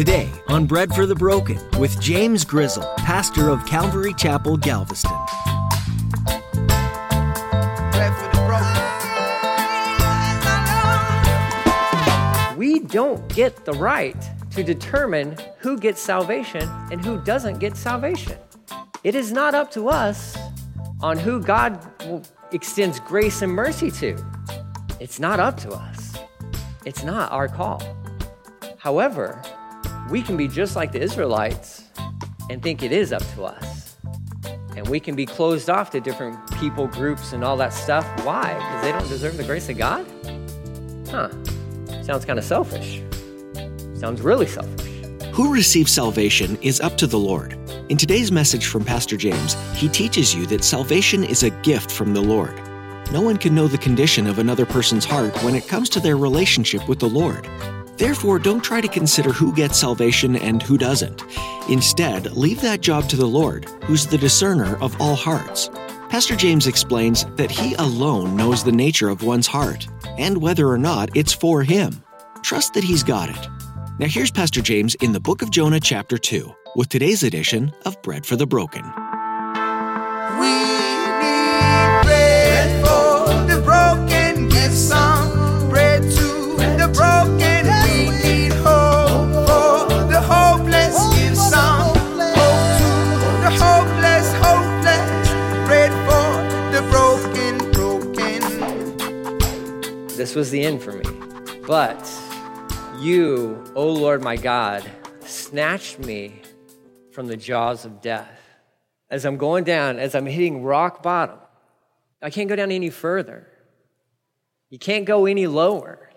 Today 0.00 0.30
on 0.48 0.64
Bread 0.64 0.94
for 0.94 1.04
the 1.04 1.14
Broken 1.14 1.58
with 1.78 2.00
James 2.00 2.42
Grizzle, 2.42 2.90
pastor 2.96 3.50
of 3.50 3.66
Calvary 3.66 4.14
Chapel, 4.14 4.56
Galveston. 4.56 5.12
We 12.56 12.80
don't 12.80 13.28
get 13.34 13.66
the 13.66 13.74
right 13.74 14.16
to 14.52 14.62
determine 14.62 15.36
who 15.58 15.76
gets 15.76 16.00
salvation 16.00 16.66
and 16.90 17.04
who 17.04 17.22
doesn't 17.22 17.58
get 17.58 17.76
salvation. 17.76 18.38
It 19.04 19.14
is 19.14 19.32
not 19.32 19.54
up 19.54 19.70
to 19.72 19.90
us 19.90 20.34
on 21.02 21.18
who 21.18 21.42
God 21.42 21.78
extends 22.52 23.00
grace 23.00 23.42
and 23.42 23.52
mercy 23.52 23.90
to. 23.90 24.16
It's 24.98 25.20
not 25.20 25.40
up 25.40 25.58
to 25.58 25.72
us. 25.72 26.16
It's 26.86 27.04
not 27.04 27.30
our 27.32 27.48
call. 27.48 27.82
However, 28.78 29.42
we 30.10 30.22
can 30.22 30.36
be 30.36 30.48
just 30.48 30.74
like 30.74 30.90
the 30.90 31.00
Israelites 31.00 31.84
and 32.50 32.60
think 32.62 32.82
it 32.82 32.90
is 32.90 33.12
up 33.12 33.22
to 33.34 33.44
us. 33.44 33.96
And 34.76 34.86
we 34.88 34.98
can 34.98 35.14
be 35.14 35.24
closed 35.24 35.70
off 35.70 35.90
to 35.90 36.00
different 36.00 36.36
people, 36.58 36.88
groups, 36.88 37.32
and 37.32 37.44
all 37.44 37.56
that 37.58 37.72
stuff. 37.72 38.04
Why? 38.24 38.54
Because 38.54 38.82
they 38.82 38.92
don't 38.92 39.08
deserve 39.08 39.36
the 39.36 39.44
grace 39.44 39.68
of 39.68 39.78
God? 39.78 40.04
Huh. 41.10 41.30
Sounds 42.02 42.24
kind 42.24 42.38
of 42.38 42.44
selfish. 42.44 43.02
Sounds 43.94 44.20
really 44.20 44.46
selfish. 44.46 44.90
Who 45.32 45.52
receives 45.52 45.92
salvation 45.92 46.58
is 46.60 46.80
up 46.80 46.96
to 46.98 47.06
the 47.06 47.18
Lord. 47.18 47.52
In 47.88 47.96
today's 47.96 48.32
message 48.32 48.66
from 48.66 48.84
Pastor 48.84 49.16
James, 49.16 49.54
he 49.74 49.88
teaches 49.88 50.34
you 50.34 50.46
that 50.46 50.64
salvation 50.64 51.22
is 51.22 51.44
a 51.44 51.50
gift 51.50 51.90
from 51.90 52.14
the 52.14 52.20
Lord. 52.20 52.54
No 53.12 53.20
one 53.20 53.36
can 53.36 53.54
know 53.54 53.68
the 53.68 53.78
condition 53.78 54.26
of 54.26 54.38
another 54.38 54.66
person's 54.66 55.04
heart 55.04 55.36
when 55.42 55.54
it 55.54 55.68
comes 55.68 55.88
to 55.90 56.00
their 56.00 56.16
relationship 56.16 56.88
with 56.88 56.98
the 56.98 57.08
Lord. 57.08 57.48
Therefore, 58.00 58.38
don't 58.38 58.64
try 58.64 58.80
to 58.80 58.88
consider 58.88 59.30
who 59.30 59.52
gets 59.52 59.78
salvation 59.78 60.34
and 60.36 60.62
who 60.62 60.78
doesn't. 60.78 61.22
Instead, 61.68 62.32
leave 62.32 62.62
that 62.62 62.80
job 62.80 63.10
to 63.10 63.16
the 63.16 63.26
Lord, 63.26 63.66
who's 63.84 64.06
the 64.06 64.16
discerner 64.16 64.76
of 64.82 64.98
all 64.98 65.14
hearts. 65.14 65.68
Pastor 66.08 66.34
James 66.34 66.66
explains 66.66 67.26
that 67.36 67.50
he 67.50 67.74
alone 67.74 68.38
knows 68.38 68.64
the 68.64 68.72
nature 68.72 69.10
of 69.10 69.22
one's 69.22 69.46
heart 69.46 69.86
and 70.16 70.40
whether 70.40 70.66
or 70.66 70.78
not 70.78 71.14
it's 71.14 71.34
for 71.34 71.62
him. 71.62 72.02
Trust 72.42 72.72
that 72.72 72.84
he's 72.84 73.02
got 73.02 73.28
it. 73.28 73.48
Now, 73.98 74.06
here's 74.08 74.30
Pastor 74.30 74.62
James 74.62 74.94
in 75.02 75.12
the 75.12 75.20
book 75.20 75.42
of 75.42 75.50
Jonah, 75.50 75.78
chapter 75.78 76.16
2, 76.16 76.50
with 76.76 76.88
today's 76.88 77.22
edition 77.22 77.70
of 77.84 78.00
Bread 78.00 78.24
for 78.24 78.36
the 78.36 78.46
Broken. 78.46 79.09
This 100.20 100.34
was 100.34 100.50
the 100.50 100.62
end 100.62 100.82
for 100.82 100.92
me. 100.92 101.02
But 101.66 101.98
you, 102.98 103.64
O 103.74 103.88
Lord 103.88 104.22
my 104.22 104.36
God, 104.36 104.84
snatched 105.20 105.98
me 105.98 106.42
from 107.10 107.26
the 107.26 107.38
jaws 107.38 107.86
of 107.86 108.02
death. 108.02 108.38
As 109.08 109.24
I'm 109.24 109.38
going 109.38 109.64
down, 109.64 109.98
as 109.98 110.14
I'm 110.14 110.26
hitting 110.26 110.62
rock 110.62 111.02
bottom, 111.02 111.38
I 112.20 112.28
can't 112.28 112.50
go 112.50 112.54
down 112.54 112.70
any 112.70 112.90
further. 112.90 113.46
You 114.68 114.78
can't 114.78 115.06
go 115.06 115.24
any 115.24 115.46
lower. 115.46 116.10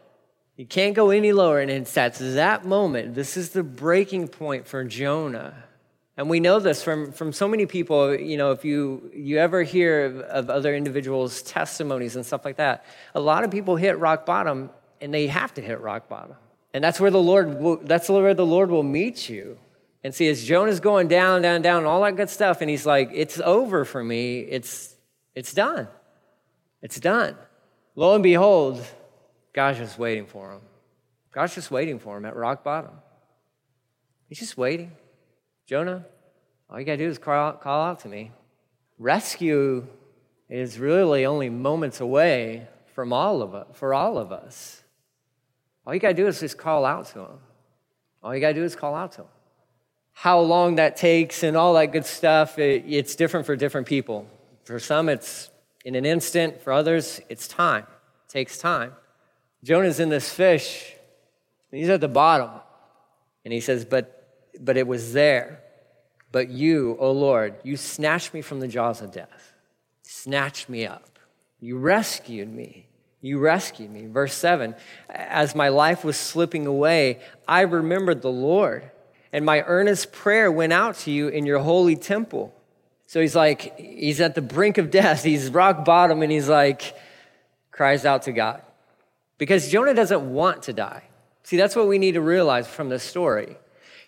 You 0.58 0.66
can't 0.66 0.96
go 0.96 1.10
any 1.10 1.32
lower. 1.32 1.62
And 1.62 1.72
it's 1.72 1.96
at 1.96 2.16
that 2.16 2.66
moment, 2.66 3.16
this 3.16 3.38
is 3.38 3.52
the 3.52 3.64
breaking 3.64 4.28
point 4.28 4.68
for 4.68 4.84
Jonah 4.84 5.63
and 6.16 6.30
we 6.30 6.40
know 6.40 6.60
this 6.60 6.84
from, 6.84 7.12
from 7.12 7.34
so 7.34 7.48
many 7.48 7.66
people, 7.66 8.16
you 8.16 8.38
know, 8.38 8.52
if 8.52 8.64
you, 8.64 9.10
you 9.16 9.40
ever 9.40 9.64
hear 9.64 10.06
of, 10.06 10.20
of 10.20 10.50
other 10.50 10.76
individuals' 10.76 11.42
testimonies 11.42 12.16
and 12.16 12.26
stuff 12.26 12.46
like 12.46 12.58
that, 12.58 12.86
a 13.16 13.20
lot 13.20 13.44
of 13.44 13.50
people 13.50 13.76
hit 13.76 13.98
rock 13.98 14.26
bottom 14.26 14.70
and 15.02 15.14
they 15.14 15.28
have 15.28 15.54
to 15.56 15.62
hit 15.62 15.82
rock 15.82 16.08
bottom. 16.08 16.36
And 16.74 16.84
that's 16.84 17.00
where 17.00 17.12
the 17.12 17.22
Lord 17.22 17.60
will, 17.60 17.78
that's 17.78 18.10
where 18.10 18.34
the 18.34 18.46
Lord 18.46 18.70
will 18.70 18.84
meet 18.84 19.28
you. 19.28 19.58
And 20.04 20.14
see, 20.14 20.28
as 20.28 20.44
Jonah's 20.44 20.80
going 20.80 21.08
down, 21.08 21.42
down, 21.42 21.62
down, 21.62 21.86
all 21.86 22.02
that 22.04 22.16
good 22.16 22.30
stuff, 22.30 22.62
and 22.62 22.70
he's 22.70 22.86
like, 22.86 23.10
it's 23.14 23.40
over 23.40 23.86
for 23.86 24.04
me. 24.04 24.40
It's, 24.40 24.96
it's 25.34 25.54
done. 25.54 25.88
It's 26.82 27.00
done. 27.00 27.38
Lo 27.96 28.14
and 28.14 28.24
behold, 28.24 28.86
God's 29.54 29.80
just 29.80 29.98
waiting 29.98 30.26
for 30.26 30.52
him. 30.52 30.62
God's 31.32 31.56
just 31.56 31.72
waiting 31.72 32.00
for 32.00 32.18
him 32.18 32.26
at 32.26 32.36
rock 32.36 32.64
bottom. 32.64 32.92
He's 34.28 34.40
just 34.40 34.58
waiting. 34.58 34.92
Jonah, 35.66 36.06
all 36.74 36.80
you 36.80 36.86
got 36.88 36.94
to 36.94 36.98
do 36.98 37.08
is 37.08 37.20
call 37.20 37.36
out, 37.36 37.62
call 37.62 37.86
out 37.86 38.00
to 38.00 38.10
me. 38.10 38.32
Rescue 38.98 39.86
is 40.50 40.80
really 40.80 41.24
only 41.24 41.50
moments 41.50 42.02
away 42.02 42.68
from 42.96 43.14
all 43.14 43.44
of 43.44 43.54
us, 43.54 43.68
for 43.74 43.94
all 43.94 44.18
of 44.18 44.32
us. 44.32 44.82
All 45.86 45.94
you 45.94 46.00
got 46.00 46.10
to 46.10 46.14
do 46.16 46.26
is 46.26 46.40
just 46.40 46.58
call 46.58 46.84
out 46.84 47.06
to 47.08 47.20
him. 47.20 47.40
All 48.24 48.34
you 48.34 48.42
got 48.42 48.50
to 48.50 48.54
do 48.56 48.64
is 48.64 48.76
call 48.76 48.96
out 48.96 49.12
to 49.14 49.22
him. 49.22 49.28
How 50.14 50.40
long 50.40 50.76
that 50.76 50.98
takes 50.98 51.44
and 51.44 51.56
all 51.56 51.76
that 51.76 51.92
good 51.92 52.06
stuff, 52.06 52.58
it, 52.58 52.86
it's 52.88 53.16
different 53.16 53.46
for 53.46 53.56
different 53.56 53.86
people. 53.86 54.28
For 54.64 54.80
some, 54.80 55.10
it's 55.10 55.52
in 55.86 55.94
an 55.94 56.06
instant. 56.06 56.62
For 56.62 56.74
others, 56.74 57.22
it's 57.30 57.48
time. 57.48 57.84
It 57.84 58.32
takes 58.32 58.58
time. 58.58 58.94
Jonah's 59.64 60.00
in 60.00 60.10
this 60.10 60.32
fish. 60.32 60.94
He's 61.70 61.90
at 61.90 62.02
the 62.02 62.08
bottom. 62.08 62.50
And 63.46 63.54
he 63.54 63.60
says, 63.60 63.86
But 63.86 64.20
but 64.60 64.78
it 64.78 64.88
was 64.88 65.14
there. 65.14 65.63
But 66.34 66.50
you, 66.50 66.98
O 67.00 67.10
oh 67.10 67.12
Lord, 67.12 67.54
you 67.64 67.78
snatched 67.78 68.34
me 68.34 68.42
from 68.42 68.60
the 68.60 68.68
jaws 68.68 69.02
of 69.02 69.12
death, 69.12 69.54
snatched 70.02 70.68
me 70.68 70.86
up. 70.86 71.20
You 71.62 71.78
rescued 71.78 72.52
me. 72.52 72.88
You 73.22 73.38
rescued 73.38 73.92
me. 73.92 74.08
Verse 74.08 74.34
7 74.34 74.76
As 75.10 75.56
my 75.56 75.70
life 75.70 76.04
was 76.04 76.18
slipping 76.18 76.66
away, 76.66 77.20
I 77.48 77.62
remembered 77.62 78.24
the 78.24 78.32
Lord, 78.32 78.90
and 79.32 79.46
my 79.46 79.62
earnest 79.62 80.12
prayer 80.12 80.52
went 80.52 80.74
out 80.74 80.96
to 81.00 81.12
you 81.12 81.28
in 81.28 81.46
your 81.46 81.60
holy 81.60 81.96
temple. 81.96 82.52
So 83.06 83.22
he's 83.22 83.36
like, 83.36 83.78
he's 83.78 84.20
at 84.20 84.34
the 84.34 84.42
brink 84.42 84.80
of 84.80 84.90
death. 84.90 85.24
He's 85.24 85.52
rock 85.52 85.86
bottom, 85.86 86.24
and 86.24 86.32
he's 86.32 86.50
like, 86.50 86.96
cries 87.70 88.06
out 88.06 88.24
to 88.24 88.32
God. 88.32 88.64
Because 89.38 89.70
Jonah 89.70 89.94
doesn't 89.94 90.34
want 90.34 90.64
to 90.64 90.74
die. 90.74 91.04
See, 91.44 91.58
that's 91.58 91.76
what 91.76 91.88
we 91.88 92.00
need 92.00 92.14
to 92.14 92.22
realize 92.22 92.68
from 92.68 92.90
this 92.90 93.04
story. 93.04 93.56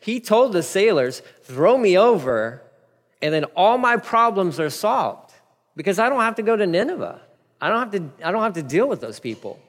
He 0.05 0.19
told 0.19 0.53
the 0.53 0.61
sailors, 0.61 1.23
throw 1.41 1.79
me 1.79 1.97
over, 1.97 2.61
and 3.23 3.33
then 3.33 3.45
all 3.55 3.79
my 3.79 3.97
problems 3.97 4.59
are 4.59 4.69
solved 4.69 5.33
because 5.75 5.97
I 5.97 6.09
don't 6.09 6.21
have 6.21 6.35
to 6.35 6.43
go 6.43 6.55
to 6.55 6.67
Nineveh. 6.67 7.19
I 7.59 7.69
don't 7.69 7.79
have 7.79 7.91
to, 7.93 8.23
I 8.23 8.31
don't 8.31 8.43
have 8.43 8.53
to 8.53 8.61
deal 8.61 8.88
with 8.88 9.01
those 9.01 9.19
people. 9.19 9.59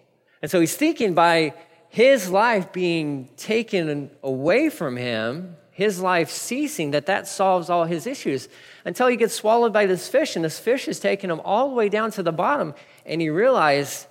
And 0.43 0.51
so 0.51 0.61
he's 0.61 0.77
thinking 0.77 1.15
by 1.15 1.55
his 1.89 2.29
life 2.29 2.71
being 2.71 3.31
taken 3.39 4.11
away 4.23 4.69
from 4.69 4.99
him, 4.99 5.57
his 5.71 6.03
life 6.03 6.29
ceasing, 6.29 6.91
that 6.91 7.07
that 7.07 7.27
solves 7.27 7.71
all 7.71 7.85
his 7.85 8.07
issues 8.07 8.51
until 8.85 9.07
he 9.07 9.17
gets 9.17 9.33
swallowed 9.33 9.73
by 9.73 9.87
this 9.87 10.07
fish, 10.07 10.37
and 10.37 10.45
this 10.45 10.59
fish 10.59 10.87
is 10.87 11.01
taking 11.01 11.31
him 11.31 11.41
all 11.47 11.71
the 11.71 11.75
way 11.75 11.89
down 11.89 12.11
to 12.11 12.23
the 12.23 12.31
bottom. 12.31 12.75
And 13.07 13.23
he 13.23 13.31
realized, 13.31 14.07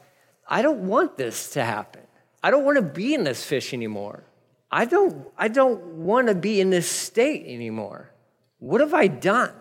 I 0.47 0.63
don't 0.63 0.87
want 0.87 1.19
this 1.19 1.51
to 1.51 1.63
happen. 1.63 2.01
I 2.41 2.49
don't 2.49 2.65
want 2.65 2.77
to 2.77 2.81
be 2.81 3.13
in 3.13 3.25
this 3.25 3.43
fish 3.43 3.75
anymore. 3.75 4.23
I 4.71 4.85
don't, 4.85 5.27
I 5.37 5.47
don't 5.47 5.81
want 6.05 6.27
to 6.27 6.35
be 6.35 6.59
in 6.59 6.69
this 6.69 6.89
state 6.89 7.45
anymore. 7.47 8.11
What 8.59 8.81
have 8.81 8.93
I 8.93 9.07
done? 9.07 9.53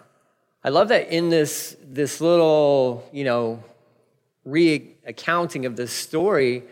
I 0.63 0.71
love 0.71 0.89
that 0.89 1.11
in 1.11 1.29
this, 1.29 1.77
this 1.83 2.21
little, 2.21 3.09
you 3.13 3.25
know, 3.25 3.63
reaccounting 4.47 5.67
of 5.67 5.77
this 5.77 5.93
story, 5.93 6.65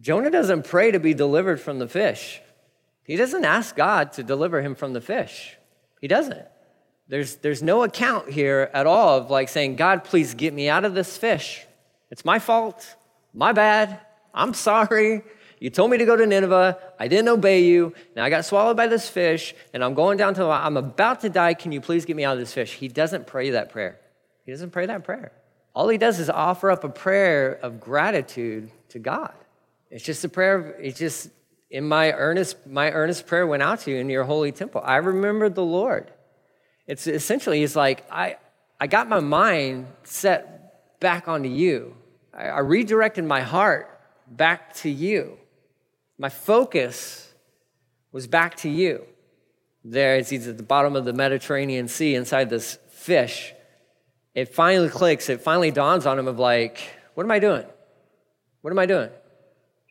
Jonah 0.00 0.30
doesn't 0.30 0.64
pray 0.64 0.90
to 0.90 1.00
be 1.00 1.14
delivered 1.14 1.60
from 1.60 1.78
the 1.78 1.88
fish. 1.88 2.40
He 3.04 3.16
doesn't 3.16 3.44
ask 3.44 3.74
God 3.74 4.12
to 4.14 4.22
deliver 4.22 4.60
him 4.60 4.74
from 4.74 4.92
the 4.92 5.00
fish. 5.00 5.56
He 6.00 6.08
doesn't. 6.08 6.46
There's, 7.08 7.36
there's 7.36 7.62
no 7.62 7.84
account 7.84 8.28
here 8.28 8.70
at 8.74 8.86
all 8.86 9.18
of 9.18 9.30
like 9.30 9.48
saying, 9.48 9.76
God, 9.76 10.04
please 10.04 10.34
get 10.34 10.52
me 10.52 10.68
out 10.68 10.84
of 10.84 10.94
this 10.94 11.16
fish. 11.16 11.66
It's 12.10 12.24
my 12.24 12.38
fault, 12.38 12.96
my 13.32 13.52
bad, 13.52 14.00
I'm 14.34 14.54
sorry. 14.54 15.22
You 15.60 15.70
told 15.70 15.90
me 15.90 15.98
to 15.98 16.04
go 16.04 16.16
to 16.16 16.26
Nineveh. 16.26 16.78
I 16.98 17.08
didn't 17.08 17.28
obey 17.28 17.64
you. 17.64 17.94
Now 18.14 18.24
I 18.24 18.30
got 18.30 18.44
swallowed 18.44 18.76
by 18.76 18.86
this 18.86 19.08
fish, 19.08 19.54
and 19.72 19.84
I'm 19.84 19.94
going 19.94 20.16
down 20.16 20.34
to 20.34 20.42
the, 20.42 20.48
I'm 20.48 20.76
about 20.76 21.20
to 21.22 21.28
die. 21.28 21.54
Can 21.54 21.72
you 21.72 21.80
please 21.80 22.04
get 22.04 22.16
me 22.16 22.24
out 22.24 22.34
of 22.34 22.38
this 22.38 22.52
fish? 22.52 22.74
He 22.74 22.88
doesn't 22.88 23.26
pray 23.26 23.50
that 23.50 23.70
prayer. 23.70 23.98
He 24.44 24.52
doesn't 24.52 24.70
pray 24.70 24.86
that 24.86 25.04
prayer. 25.04 25.32
All 25.74 25.88
he 25.88 25.98
does 25.98 26.18
is 26.18 26.30
offer 26.30 26.70
up 26.70 26.84
a 26.84 26.88
prayer 26.88 27.58
of 27.62 27.80
gratitude 27.80 28.70
to 28.90 28.98
God. 28.98 29.34
It's 29.90 30.04
just 30.04 30.24
a 30.24 30.28
prayer, 30.28 30.76
it's 30.80 30.98
just 30.98 31.30
in 31.70 31.86
my 31.86 32.12
earnest, 32.12 32.66
my 32.66 32.90
earnest 32.90 33.26
prayer 33.26 33.46
went 33.46 33.62
out 33.62 33.80
to 33.80 33.90
you 33.90 33.98
in 33.98 34.08
your 34.08 34.24
holy 34.24 34.52
temple. 34.52 34.82
I 34.84 34.96
remembered 34.96 35.54
the 35.54 35.64
Lord. 35.64 36.10
It's 36.86 37.06
essentially, 37.06 37.60
he's 37.60 37.76
like, 37.76 38.04
I, 38.10 38.36
I 38.80 38.86
got 38.86 39.08
my 39.08 39.20
mind 39.20 39.86
set 40.04 41.00
back 41.00 41.28
onto 41.28 41.48
you. 41.48 41.94
I, 42.32 42.44
I 42.44 42.58
redirected 42.60 43.24
my 43.24 43.42
heart 43.42 44.00
back 44.26 44.74
to 44.76 44.90
you. 44.90 45.38
My 46.18 46.28
focus 46.28 47.32
was 48.12 48.26
back 48.26 48.56
to 48.58 48.68
you. 48.68 49.04
There, 49.84 50.20
he's 50.20 50.46
at 50.46 50.56
the 50.56 50.62
bottom 50.62 50.96
of 50.96 51.04
the 51.04 51.12
Mediterranean 51.12 51.88
Sea 51.88 52.14
inside 52.14 52.50
this 52.50 52.78
fish, 52.90 53.54
it 54.34 54.54
finally 54.54 54.88
clicks, 54.88 55.28
it 55.28 55.40
finally 55.40 55.70
dawns 55.70 56.06
on 56.06 56.18
him 56.18 56.28
of 56.28 56.38
like, 56.38 56.78
what 57.14 57.24
am 57.24 57.30
I 57.30 57.38
doing? 57.38 57.64
What 58.60 58.70
am 58.70 58.78
I 58.78 58.86
doing? 58.86 59.10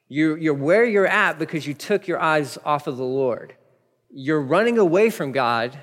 You're, 0.07 0.37
you're 0.37 0.53
where 0.53 0.85
you're 0.85 1.07
at 1.07 1.39
because 1.39 1.67
you 1.67 1.73
took 1.73 2.07
your 2.07 2.19
eyes 2.19 2.57
off 2.63 2.87
of 2.87 2.97
the 2.97 3.03
Lord. 3.03 3.55
You're 4.09 4.41
running 4.41 4.77
away 4.77 5.09
from 5.09 5.31
God. 5.31 5.77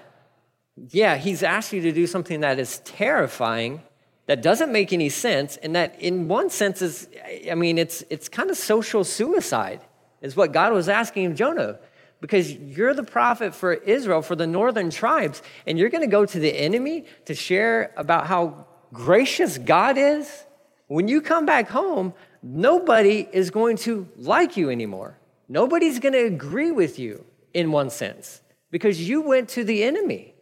Yeah, 0.90 1.16
He's 1.16 1.42
asked 1.42 1.72
you 1.72 1.82
to 1.82 1.92
do 1.92 2.06
something 2.06 2.40
that 2.40 2.58
is 2.58 2.78
terrifying, 2.80 3.82
that 4.26 4.42
doesn't 4.42 4.72
make 4.72 4.92
any 4.92 5.08
sense, 5.10 5.56
and 5.58 5.76
that 5.76 6.00
in 6.00 6.28
one 6.28 6.48
sense 6.48 6.80
is, 6.80 7.08
I 7.50 7.54
mean, 7.54 7.76
it's, 7.76 8.02
it's 8.08 8.28
kind 8.28 8.50
of 8.50 8.56
social 8.56 9.04
suicide, 9.04 9.80
is 10.24 10.34
what 10.34 10.52
God 10.52 10.72
was 10.72 10.88
asking 10.88 11.26
of 11.26 11.34
Jonah. 11.34 11.78
Because 12.20 12.50
you're 12.50 12.94
the 12.94 13.04
prophet 13.04 13.54
for 13.54 13.74
Israel, 13.74 14.22
for 14.22 14.34
the 14.34 14.46
northern 14.46 14.88
tribes, 14.88 15.42
and 15.66 15.78
you're 15.78 15.90
to 16.00 16.06
go 16.06 16.24
to 16.24 16.38
the 16.40 16.58
enemy 16.58 17.04
to 17.26 17.34
share 17.34 17.92
about 17.98 18.26
how 18.26 18.64
gracious 18.92 19.58
God 19.58 19.98
is. 19.98 20.44
When 20.86 21.06
you 21.06 21.20
come 21.20 21.44
back 21.44 21.68
home, 21.68 22.14
nobody 22.42 23.28
is 23.30 23.50
going 23.50 23.76
to 23.78 24.08
like 24.16 24.56
you 24.56 24.70
anymore. 24.70 25.18
Nobody's 25.48 25.98
to 26.14 26.24
agree 26.24 26.70
with 26.70 26.98
you 26.98 27.26
in 27.52 27.70
one 27.70 27.90
sense 27.90 28.40
because 28.70 29.06
you 29.06 29.20
went 29.20 29.50
to 29.50 29.62
the 29.62 29.84
enemy. 29.84 30.34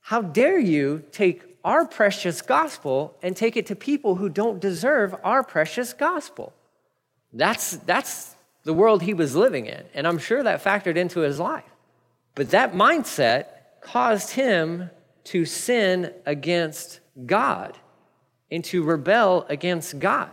How 0.00 0.22
dare 0.22 0.58
you 0.58 1.04
take 1.12 1.44
our 1.64 1.86
precious 1.86 2.42
gospel 2.42 3.16
and 3.22 3.36
take 3.36 3.56
it 3.56 3.66
to 3.66 3.76
people 3.76 4.16
who 4.16 4.28
don't 4.28 4.58
deserve 4.58 5.14
our 5.22 5.44
precious 5.44 5.92
gospel? 5.92 6.52
That's, 7.32 7.76
that's 7.76 8.34
the 8.68 8.74
world 8.74 9.02
he 9.02 9.14
was 9.14 9.34
living 9.34 9.66
in. 9.66 9.82
And 9.94 10.06
I'm 10.06 10.18
sure 10.18 10.42
that 10.42 10.62
factored 10.62 10.96
into 10.96 11.20
his 11.20 11.40
life. 11.40 11.64
But 12.36 12.50
that 12.50 12.74
mindset 12.74 13.46
caused 13.80 14.30
him 14.30 14.90
to 15.24 15.44
sin 15.44 16.12
against 16.24 17.00
God 17.26 17.76
and 18.50 18.64
to 18.66 18.84
rebel 18.84 19.44
against 19.48 19.98
God 19.98 20.30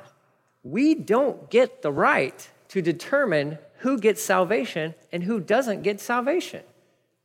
we 0.65 0.95
don't 0.95 1.47
get 1.51 1.83
the 1.83 1.91
right 1.91 2.49
to 2.69 2.81
determine 2.81 3.59
who 3.77 3.99
gets 3.99 4.21
salvation 4.21 4.95
and 5.11 5.23
who 5.23 5.39
doesn't 5.39 5.83
get 5.83 6.01
salvation. 6.01 6.63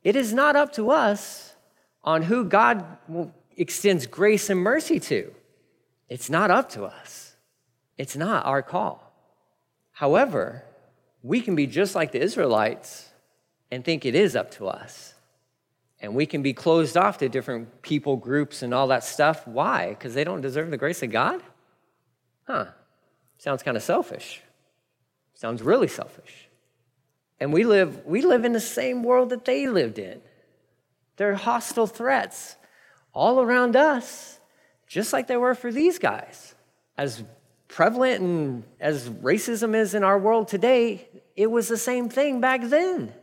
It 0.04 0.14
is 0.14 0.34
not 0.34 0.56
up 0.56 0.74
to 0.74 0.90
us 0.90 1.54
on 2.04 2.22
who 2.22 2.44
God 2.44 2.84
extends 3.56 4.06
grace 4.06 4.50
and 4.50 4.60
mercy 4.60 5.00
to. 5.00 5.34
It's 6.10 6.28
not 6.28 6.50
up 6.50 6.68
to 6.70 6.84
us. 6.84 7.34
It's 7.96 8.14
not 8.14 8.44
our 8.44 8.62
call. 8.62 9.10
However, 9.92 10.64
we 11.22 11.40
can 11.40 11.54
be 11.54 11.66
just 11.66 11.94
like 11.94 12.12
the 12.12 12.20
Israelites 12.20 13.08
and 13.70 13.84
think 13.84 14.04
it 14.04 14.14
is 14.14 14.34
up 14.34 14.50
to 14.52 14.68
us. 14.68 15.14
And 16.00 16.14
we 16.14 16.24
can 16.26 16.42
be 16.42 16.54
closed 16.54 16.96
off 16.96 17.18
to 17.18 17.28
different 17.28 17.82
people 17.82 18.16
groups 18.16 18.62
and 18.62 18.72
all 18.72 18.88
that 18.88 19.04
stuff. 19.04 19.46
Why? 19.46 19.90
Because 19.90 20.14
they 20.14 20.24
don't 20.24 20.40
deserve 20.40 20.70
the 20.70 20.78
grace 20.78 21.02
of 21.02 21.10
God? 21.10 21.42
Huh. 22.46 22.66
Sounds 23.38 23.62
kind 23.62 23.76
of 23.76 23.82
selfish. 23.82 24.40
Sounds 25.34 25.62
really 25.62 25.88
selfish. 25.88 26.48
And 27.38 27.52
we 27.52 27.64
live, 27.64 28.04
we 28.04 28.22
live 28.22 28.44
in 28.44 28.52
the 28.52 28.60
same 28.60 29.02
world 29.02 29.30
that 29.30 29.44
they 29.44 29.66
lived 29.66 29.98
in. 29.98 30.20
There 31.16 31.30
are 31.30 31.34
hostile 31.34 31.86
threats 31.86 32.56
all 33.12 33.40
around 33.40 33.76
us, 33.76 34.38
just 34.86 35.12
like 35.12 35.26
there 35.26 35.40
were 35.40 35.54
for 35.54 35.72
these 35.72 35.98
guys. 35.98 36.54
As 36.96 37.22
prevalent 37.70 38.20
and 38.20 38.64
as 38.80 39.08
racism 39.08 39.74
is 39.74 39.94
in 39.94 40.02
our 40.04 40.18
world 40.18 40.48
today, 40.48 41.08
it 41.36 41.50
was 41.50 41.68
the 41.68 41.78
same 41.78 42.08
thing 42.08 42.40
back 42.40 42.62
then. 42.64 43.14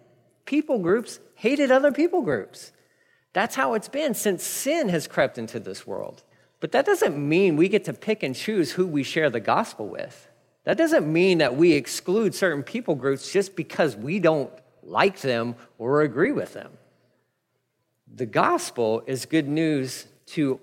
People 0.45 0.79
groups 0.79 1.19
hated 1.35 1.69
other 1.69 1.91
people 1.91 2.21
groups. 2.21 2.71
That's 3.33 3.55
how 3.55 3.73
it's 3.73 3.89
been 3.89 4.13
since 4.13 4.43
sin 4.43 4.89
has 4.89 5.05
crept 5.05 5.37
into 5.37 5.59
this 5.59 5.85
world. 5.85 6.23
But 6.59 6.71
that 6.71 6.85
doesn't 6.85 7.17
mean 7.17 7.57
we 7.57 7.67
get 7.67 7.83
to 7.85 7.93
pick 7.93 8.23
and 8.23 8.33
choose 8.33 8.71
who 8.71 8.87
we 8.87 9.03
share 9.03 9.29
the 9.29 9.41
gospel 9.41 9.87
with. 9.87 10.27
That 10.63 10.77
doesn't 10.77 11.11
mean 11.11 11.37
that 11.39 11.55
we 11.55 11.73
exclude 11.73 12.33
certain 12.33 12.63
people 12.63 12.95
groups 12.95 13.31
just 13.31 13.55
because 13.55 13.95
we 13.95 14.19
don't 14.19 14.51
like 14.81 15.19
them 15.21 15.55
or 15.77 16.01
agree 16.01 16.31
with 16.31 16.53
them. 16.53 16.71
The 18.15 18.25
gospel 18.25 19.03
is 19.05 19.25
good 19.25 19.47
news 19.47 20.07
to 20.27 20.59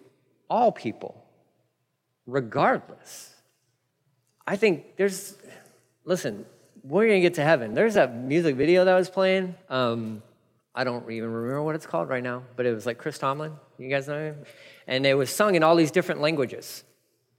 all 0.49 0.73
people, 0.73 1.23
regardless. 2.27 3.34
I 4.47 4.57
think 4.57 4.97
there's, 4.97 5.37
listen, 6.05 6.47
we're 6.83 7.07
gonna 7.07 7.21
get 7.21 7.35
to 7.35 7.45
heaven. 7.45 7.75
There's 7.75 7.95
that 7.95 8.15
music 8.17 8.57
video 8.57 8.85
that 8.85 8.95
was 8.95 9.09
playing. 9.09 9.55
Um, 9.69 10.23
I 10.75 10.85
don't 10.85 11.09
even 11.11 11.31
remember 11.31 11.63
what 11.63 11.75
it's 11.75 11.87
called 11.87 12.09
right 12.09 12.23
now, 12.23 12.43
but 12.57 12.67
it 12.67 12.75
was 12.75 12.85
like 12.85 12.99
Chris 12.99 13.19
Tomlin. 13.19 13.53
You 13.79 13.89
guys 13.89 14.09
know 14.09 14.19
him? 14.19 14.45
and 14.87 15.07
it 15.07 15.15
was 15.15 15.31
sung 15.31 15.55
in 15.55 15.63
all 15.63 15.77
these 15.77 15.91
different 15.91 16.21
languages. 16.21 16.85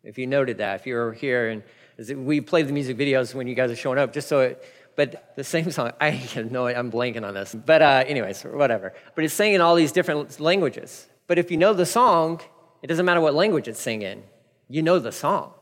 If 0.03 0.17
you 0.17 0.27
noted 0.27 0.59
that, 0.59 0.79
if 0.79 0.87
you 0.87 0.95
were 0.95 1.13
here, 1.13 1.49
and 1.49 2.25
we 2.25 2.41
played 2.41 2.67
the 2.67 2.73
music 2.73 2.97
videos 2.97 3.33
when 3.33 3.47
you 3.47 3.55
guys 3.55 3.71
are 3.71 3.75
showing 3.75 3.97
up, 3.97 4.13
just 4.13 4.27
so 4.27 4.41
it, 4.41 4.63
but 4.95 5.33
the 5.35 5.43
same 5.43 5.71
song, 5.71 5.91
I 6.01 6.21
no, 6.49 6.67
I'm 6.67 6.91
blanking 6.91 7.25
on 7.25 7.33
this. 7.33 7.55
But 7.55 7.81
uh, 7.81 8.03
anyways, 8.07 8.43
whatever. 8.43 8.93
But 9.15 9.25
it's 9.25 9.33
sang 9.33 9.53
in 9.53 9.61
all 9.61 9.75
these 9.75 9.91
different 9.91 10.39
languages. 10.39 11.07
But 11.27 11.39
if 11.39 11.49
you 11.51 11.57
know 11.57 11.73
the 11.73 11.85
song, 11.85 12.41
it 12.81 12.87
doesn't 12.87 13.05
matter 13.05 13.21
what 13.21 13.33
language 13.33 13.67
it's 13.67 13.81
singing 13.81 14.07
in. 14.07 14.23
You 14.69 14.81
know 14.81 14.99
the 14.99 15.11
song. 15.11 15.53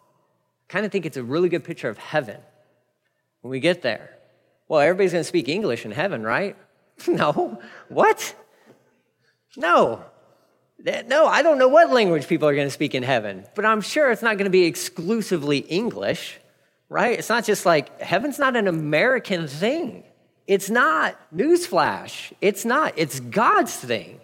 I 0.74 0.78
kind 0.78 0.88
of 0.88 0.92
think 0.92 1.06
it's 1.06 1.18
a 1.18 1.24
really 1.24 1.50
good 1.50 1.64
picture 1.64 1.88
of 1.88 2.00
heaven 2.00 2.38
when 3.42 3.52
we 3.52 3.60
get 3.60 3.84
there. 3.84 4.10
Well, 4.68 4.80
everybody's 4.80 5.12
going 5.12 5.20
to 5.22 5.28
speak 5.28 5.48
English 5.48 5.86
in 5.86 5.92
heaven, 5.92 6.24
right? 6.24 6.56
no. 7.08 7.62
What? 7.90 8.34
No. 9.56 10.04
No, 11.06 11.28
I 11.28 11.44
don't 11.44 11.60
know 11.60 11.68
what 11.68 11.92
language 11.92 12.28
people 12.28 12.48
are 12.48 12.56
going 12.56 12.66
to 12.66 12.74
speak 12.74 12.96
in 12.96 13.04
heaven, 13.04 13.46
but 13.54 13.66
I'm 13.68 13.82
sure 13.82 14.10
it's 14.10 14.24
not 14.24 14.40
going 14.40 14.46
to 14.46 14.50
be 14.50 14.64
exclusively 14.64 15.60
English, 15.60 16.40
right? 16.90 17.20
It's 17.20 17.30
not 17.30 17.46
just 17.46 17.68
like 17.68 18.02
heaven's 18.02 18.40
not 18.40 18.56
an 18.56 18.68
American 18.68 19.48
thing. 19.48 20.04
It's 20.48 20.72
not. 20.72 21.20
Newsflash. 21.32 22.34
It's 22.42 22.66
not. 22.66 22.94
It's 22.98 23.20
God's 23.20 23.76
thing. 23.76 24.20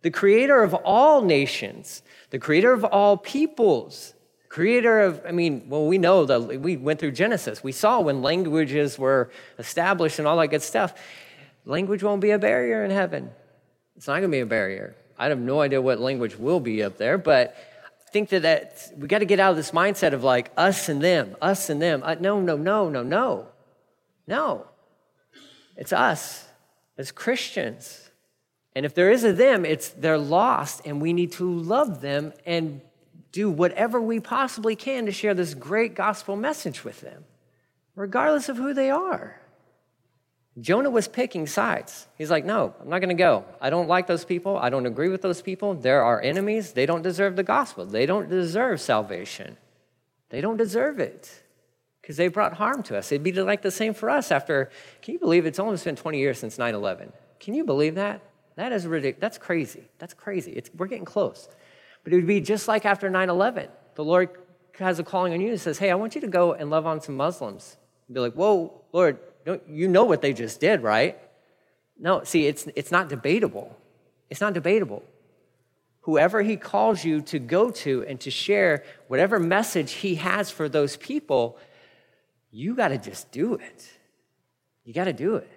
The 0.00 0.10
creator 0.10 0.64
of 0.64 0.74
all 0.74 1.22
nations, 1.22 2.02
the 2.30 2.40
creator 2.40 2.72
of 2.72 2.84
all 2.84 3.16
peoples, 3.16 4.14
creator 4.52 5.00
of, 5.00 5.22
I 5.26 5.32
mean, 5.32 5.64
well, 5.70 5.86
we 5.86 5.96
know 5.96 6.26
that 6.26 6.60
we 6.60 6.76
went 6.76 7.00
through 7.00 7.12
Genesis. 7.12 7.64
We 7.64 7.72
saw 7.72 8.00
when 8.00 8.20
languages 8.20 8.98
were 8.98 9.30
established 9.58 10.18
and 10.18 10.28
all 10.28 10.36
that 10.36 10.48
good 10.48 10.60
stuff. 10.60 10.92
Language 11.64 12.02
won't 12.02 12.20
be 12.20 12.32
a 12.32 12.38
barrier 12.38 12.84
in 12.84 12.90
heaven. 12.90 13.30
It's 13.96 14.06
not 14.06 14.20
going 14.20 14.24
to 14.24 14.28
be 14.28 14.40
a 14.40 14.46
barrier. 14.46 14.94
I 15.18 15.30
have 15.30 15.38
no 15.38 15.62
idea 15.62 15.80
what 15.80 16.00
language 16.00 16.36
will 16.36 16.60
be 16.60 16.82
up 16.82 16.98
there, 16.98 17.16
but 17.16 17.56
I 18.06 18.10
think 18.10 18.28
that, 18.28 18.42
that 18.42 18.92
we 18.94 19.08
got 19.08 19.20
to 19.20 19.24
get 19.24 19.40
out 19.40 19.52
of 19.52 19.56
this 19.56 19.70
mindset 19.70 20.12
of 20.12 20.22
like 20.22 20.50
us 20.58 20.90
and 20.90 21.00
them, 21.00 21.34
us 21.40 21.70
and 21.70 21.80
them. 21.80 22.02
Uh, 22.04 22.16
no, 22.20 22.38
no, 22.38 22.58
no, 22.58 22.90
no, 22.90 23.02
no. 23.02 23.46
No. 24.26 24.66
It's 25.78 25.94
us 25.94 26.46
as 26.98 27.10
Christians. 27.10 28.10
And 28.76 28.84
if 28.84 28.94
there 28.94 29.10
is 29.10 29.24
a 29.24 29.32
them, 29.32 29.64
it's 29.64 29.88
they're 29.88 30.18
lost, 30.18 30.82
and 30.84 31.00
we 31.00 31.14
need 31.14 31.32
to 31.32 31.50
love 31.50 32.02
them 32.02 32.34
and 32.44 32.82
do 33.32 33.50
whatever 33.50 34.00
we 34.00 34.20
possibly 34.20 34.76
can 34.76 35.06
to 35.06 35.12
share 35.12 35.34
this 35.34 35.54
great 35.54 35.94
gospel 35.94 36.36
message 36.36 36.84
with 36.84 37.00
them, 37.00 37.24
regardless 37.96 38.48
of 38.48 38.58
who 38.58 38.74
they 38.74 38.90
are. 38.90 39.40
Jonah 40.60 40.90
was 40.90 41.08
picking 41.08 41.46
sides. 41.46 42.06
He's 42.18 42.30
like, 42.30 42.44
no, 42.44 42.74
I'm 42.80 42.90
not 42.90 42.98
going 42.98 43.08
to 43.08 43.14
go. 43.14 43.46
I 43.58 43.70
don't 43.70 43.88
like 43.88 44.06
those 44.06 44.26
people. 44.26 44.58
I 44.58 44.68
don't 44.68 44.84
agree 44.84 45.08
with 45.08 45.22
those 45.22 45.40
people. 45.40 45.74
They're 45.74 46.04
our 46.04 46.20
enemies. 46.20 46.72
They 46.72 46.84
don't 46.84 47.00
deserve 47.00 47.36
the 47.36 47.42
gospel. 47.42 47.86
They 47.86 48.04
don't 48.04 48.28
deserve 48.28 48.80
salvation. 48.80 49.56
They 50.28 50.42
don't 50.42 50.58
deserve 50.58 51.00
it 51.00 51.42
because 52.02 52.18
they 52.18 52.28
brought 52.28 52.54
harm 52.54 52.82
to 52.84 52.98
us. 52.98 53.12
It'd 53.12 53.22
be 53.22 53.32
like 53.32 53.62
the 53.62 53.70
same 53.70 53.94
for 53.94 54.10
us 54.10 54.30
after, 54.30 54.70
can 55.00 55.14
you 55.14 55.20
believe 55.20 55.46
it's 55.46 55.58
almost 55.58 55.84
been 55.86 55.96
20 55.96 56.18
years 56.18 56.38
since 56.38 56.58
9 56.58 56.74
11? 56.74 57.12
Can 57.40 57.54
you 57.54 57.64
believe 57.64 57.94
that? 57.94 58.20
That 58.56 58.72
is 58.72 58.86
ridiculous. 58.86 59.20
That's 59.20 59.38
crazy. 59.38 59.84
That's 59.98 60.12
crazy. 60.12 60.52
It's, 60.52 60.70
we're 60.76 60.86
getting 60.86 61.06
close. 61.06 61.48
But 62.04 62.12
it 62.12 62.16
would 62.16 62.26
be 62.26 62.40
just 62.40 62.68
like 62.68 62.84
after 62.84 63.08
9 63.08 63.28
11. 63.28 63.68
The 63.94 64.04
Lord 64.04 64.30
has 64.78 64.98
a 64.98 65.04
calling 65.04 65.32
on 65.32 65.40
you 65.40 65.50
and 65.50 65.60
says, 65.60 65.78
hey, 65.78 65.90
I 65.90 65.94
want 65.94 66.14
you 66.14 66.20
to 66.22 66.26
go 66.26 66.54
and 66.54 66.70
love 66.70 66.86
on 66.86 67.00
some 67.00 67.16
Muslims. 67.16 67.76
You'd 68.08 68.14
be 68.14 68.20
like, 68.20 68.34
whoa, 68.34 68.82
Lord, 68.92 69.18
you 69.68 69.88
know 69.88 70.04
what 70.04 70.22
they 70.22 70.32
just 70.32 70.60
did, 70.60 70.82
right? 70.82 71.18
No, 71.98 72.24
see, 72.24 72.46
it's, 72.46 72.66
it's 72.74 72.90
not 72.90 73.08
debatable. 73.08 73.76
It's 74.30 74.40
not 74.40 74.54
debatable. 74.54 75.02
Whoever 76.02 76.42
he 76.42 76.56
calls 76.56 77.04
you 77.04 77.20
to 77.22 77.38
go 77.38 77.70
to 77.70 78.04
and 78.08 78.18
to 78.20 78.30
share 78.30 78.82
whatever 79.06 79.38
message 79.38 79.92
he 79.92 80.16
has 80.16 80.50
for 80.50 80.68
those 80.68 80.96
people, 80.96 81.58
you 82.50 82.74
got 82.74 82.88
to 82.88 82.98
just 82.98 83.30
do 83.30 83.54
it. 83.54 83.90
You 84.84 84.92
got 84.92 85.04
to 85.04 85.12
do 85.12 85.36
it. 85.36 85.50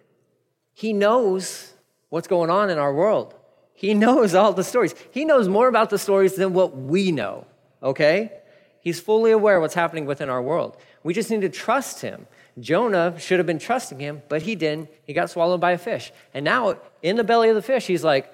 He 0.73 0.93
knows 0.93 1.73
what's 2.09 2.27
going 2.27 2.49
on 2.49 2.69
in 2.69 2.77
our 2.77 2.93
world. 2.93 3.33
He 3.75 3.93
knows 3.93 4.33
all 4.33 4.53
the 4.53 4.63
stories. 4.63 4.95
He 5.11 5.25
knows 5.25 5.47
more 5.47 5.67
about 5.67 5.89
the 5.89 5.97
stories 5.97 6.35
than 6.35 6.53
what 6.53 6.75
we 6.75 7.11
know, 7.11 7.45
okay? 7.83 8.31
He's 8.79 8.99
fully 8.99 9.31
aware 9.31 9.59
what's 9.59 9.73
happening 9.73 10.05
within 10.05 10.29
our 10.29 10.41
world. 10.41 10.77
We 11.03 11.13
just 11.13 11.29
need 11.29 11.41
to 11.41 11.49
trust 11.49 12.01
him 12.01 12.27
Jonah 12.59 13.19
should 13.19 13.39
have 13.39 13.45
been 13.45 13.59
trusting 13.59 13.99
him, 13.99 14.21
but 14.29 14.41
he 14.41 14.55
didn't. 14.55 14.89
He 15.03 15.13
got 15.13 15.29
swallowed 15.29 15.59
by 15.59 15.71
a 15.71 15.77
fish. 15.77 16.11
And 16.33 16.45
now, 16.45 16.77
in 17.01 17.17
the 17.17 17.23
belly 17.23 17.49
of 17.49 17.55
the 17.55 17.61
fish, 17.61 17.85
he's 17.85 18.03
like, 18.03 18.33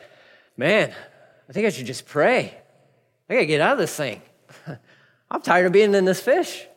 man, 0.56 0.94
I 1.50 1.54
think 1.54 1.66
I 1.66 1.70
should 1.70 1.88
just 1.88 2.06
pray. 2.06 2.56
I 3.30 3.34
gotta 3.34 3.46
get 3.46 3.62
out 3.62 3.74
of 3.74 3.78
this 3.80 3.96
thing. 3.96 4.22
I'm 5.32 5.42
tired 5.42 5.66
of 5.66 5.72
being 5.72 5.94
in 5.96 6.06
this 6.06 6.22
fish. 6.22 6.68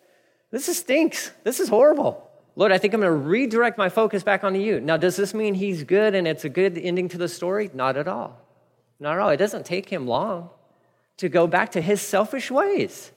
This 0.50 0.68
is 0.68 0.78
stinks. 0.78 1.32
This 1.42 1.60
is 1.60 1.68
horrible. 1.68 2.30
Lord, 2.56 2.72
I 2.72 2.78
think 2.78 2.94
I'm 2.94 3.00
gonna 3.00 3.12
redirect 3.12 3.76
my 3.76 3.90
focus 3.90 4.22
back 4.22 4.42
onto 4.42 4.60
you. 4.60 4.80
Now, 4.80 4.96
does 4.96 5.16
this 5.16 5.34
mean 5.34 5.54
he's 5.54 5.84
good 5.84 6.14
and 6.14 6.26
it's 6.26 6.44
a 6.44 6.48
good 6.48 6.78
ending 6.78 7.08
to 7.10 7.18
the 7.18 7.28
story? 7.28 7.70
Not 7.74 7.96
at 7.96 8.08
all. 8.08 8.40
Not 9.00 9.14
at 9.14 9.20
all. 9.20 9.30
It 9.30 9.36
doesn't 9.36 9.66
take 9.66 9.88
him 9.88 10.06
long 10.06 10.50
to 11.16 11.28
go 11.28 11.46
back 11.46 11.72
to 11.72 11.80
his 11.80 12.00
selfish 12.00 12.50
ways. 12.50 13.12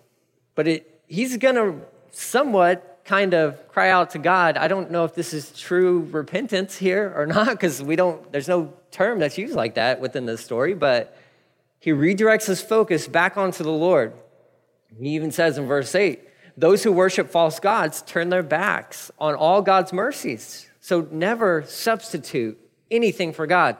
But 0.55 0.67
it, 0.67 1.01
he's 1.07 1.37
gonna 1.37 1.75
somewhat 2.11 3.01
kind 3.05 3.33
of 3.33 3.67
cry 3.69 3.89
out 3.89 4.11
to 4.11 4.19
God. 4.19 4.57
I 4.57 4.67
don't 4.67 4.91
know 4.91 5.05
if 5.05 5.15
this 5.15 5.33
is 5.33 5.57
true 5.57 6.07
repentance 6.11 6.77
here 6.77 7.13
or 7.15 7.25
not, 7.25 7.49
because 7.49 7.81
we 7.81 7.95
don't, 7.95 8.31
there's 8.31 8.49
no 8.49 8.73
term 8.91 9.19
that's 9.19 9.37
used 9.37 9.55
like 9.55 9.75
that 9.75 10.01
within 10.01 10.25
the 10.25 10.37
story, 10.37 10.73
but 10.73 11.17
he 11.79 11.91
redirects 11.91 12.47
his 12.47 12.61
focus 12.61 13.07
back 13.07 13.37
onto 13.37 13.63
the 13.63 13.71
Lord. 13.71 14.13
He 14.99 15.09
even 15.09 15.31
says 15.31 15.57
in 15.57 15.65
verse 15.67 15.95
8, 15.95 16.21
those 16.57 16.83
who 16.83 16.91
worship 16.91 17.29
false 17.29 17.59
gods 17.59 18.01
turn 18.01 18.29
their 18.29 18.43
backs 18.43 19.11
on 19.19 19.35
all 19.35 19.61
God's 19.61 19.93
mercies. 19.93 20.67
So 20.81 21.07
never 21.11 21.63
substitute 21.63 22.57
anything 22.89 23.31
for 23.31 23.45
God. 23.45 23.77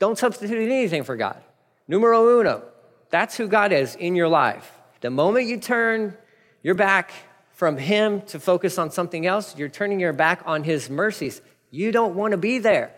Don't 0.00 0.18
substitute 0.18 0.58
anything 0.58 1.04
for 1.04 1.14
God. 1.14 1.40
Numero 1.86 2.40
uno. 2.40 2.64
That's 3.10 3.36
who 3.36 3.46
God 3.46 3.72
is 3.72 3.94
in 3.94 4.16
your 4.16 4.28
life. 4.28 4.72
The 5.02 5.10
moment 5.10 5.46
you 5.46 5.58
turn 5.58 6.16
your 6.62 6.74
back 6.74 7.12
from 7.52 7.76
Him 7.76 8.22
to 8.22 8.40
focus 8.40 8.78
on 8.78 8.90
something 8.90 9.26
else, 9.26 9.56
you're 9.56 9.68
turning 9.68 10.00
your 10.00 10.12
back 10.12 10.42
on 10.46 10.64
His 10.64 10.88
mercies. 10.90 11.42
You 11.70 11.92
don't 11.92 12.14
want 12.14 12.32
to 12.32 12.38
be 12.38 12.58
there. 12.58 12.92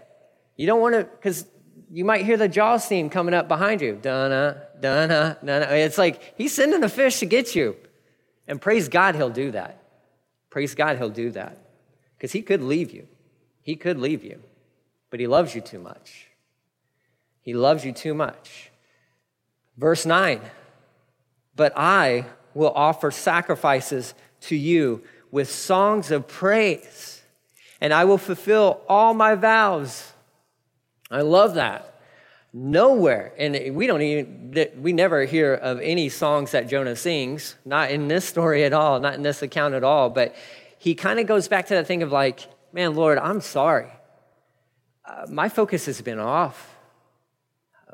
You 0.57 0.67
don't 0.67 0.81
want 0.81 0.95
to, 0.95 1.05
because 1.05 1.45
you 1.91 2.05
might 2.05 2.25
hear 2.25 2.37
the 2.37 2.49
Jaws 2.49 2.87
theme 2.87 3.11
coming 3.11 3.35
up 3.35 3.49
behind 3.49 3.81
you. 3.81 3.99
Donna, 4.01 4.63
Donna, 4.81 5.39
Donna. 5.45 5.67
It's 5.71 5.99
like 5.99 6.35
He's 6.37 6.53
sending 6.53 6.85
a 6.85 6.89
fish 6.89 7.19
to 7.21 7.27
get 7.27 7.57
you. 7.57 7.77
And 8.47 8.61
praise 8.61 8.89
God, 8.89 9.17
He'll 9.17 9.31
do 9.31 9.51
that. 9.51 9.83
Praise 10.51 10.75
God, 10.75 10.99
He'll 10.99 11.11
do 11.11 11.31
that. 11.33 11.59
Because 12.17 12.33
He 12.33 12.43
could 12.43 12.63
leave 12.63 12.93
you. 12.93 13.09
He 13.63 13.75
could 13.75 13.99
leave 13.99 14.23
you. 14.23 14.41
But 15.11 15.21
He 15.21 15.27
loves 15.27 15.55
you 15.55 15.61
too 15.61 15.81
much. 15.81 16.29
He 17.43 17.55
loves 17.55 17.85
you 17.85 17.93
too 17.93 18.15
much. 18.15 18.71
Verse 19.77 20.07
9, 20.07 20.41
but 21.57 21.73
I 21.77 22.27
will 22.55 22.73
offer 22.75 23.11
sacrifices 23.11 24.15
to 24.43 24.57
you 24.57 25.03
with 25.31 25.51
songs 25.51 26.11
of 26.11 26.29
praise, 26.29 27.23
and 27.81 27.93
I 27.93 28.05
will 28.05 28.19
fulfill 28.19 28.81
all 28.89 29.15
my 29.15 29.35
vows. 29.35 30.13
I 31.11 31.23
love 31.23 31.55
that. 31.55 31.89
Nowhere, 32.53 33.33
and 33.39 33.75
we 33.75 33.87
don't 33.87 34.03
even, 34.03 34.69
we 34.83 34.93
never 34.93 35.25
hear 35.25 35.55
of 35.55 35.81
any 35.81 36.11
songs 36.11 36.51
that 36.51 36.69
Jonah 36.69 36.95
sings, 36.95 37.57
not 37.65 37.91
in 37.91 38.09
this 38.09 38.27
story 38.27 38.65
at 38.65 38.75
all, 38.75 39.01
not 39.01 39.15
in 39.15 39.23
this 39.23 39.41
account 39.41 39.73
at 39.73 39.83
all, 39.83 40.11
but 40.11 40.35
he 40.79 40.95
kind 40.95 41.19
of 41.19 41.27
goes 41.27 41.49
back 41.49 41.67
to 41.69 41.75
that 41.75 41.87
thing 41.87 42.03
of 42.03 42.13
like, 42.13 42.47
man, 42.73 42.95
Lord, 42.95 43.17
I'm 43.17 43.41
sorry. 43.41 43.89
Uh, 45.05 45.27
my 45.31 45.49
focus 45.49 45.87
has 45.87 46.03
been 46.03 46.19
off. 46.19 46.72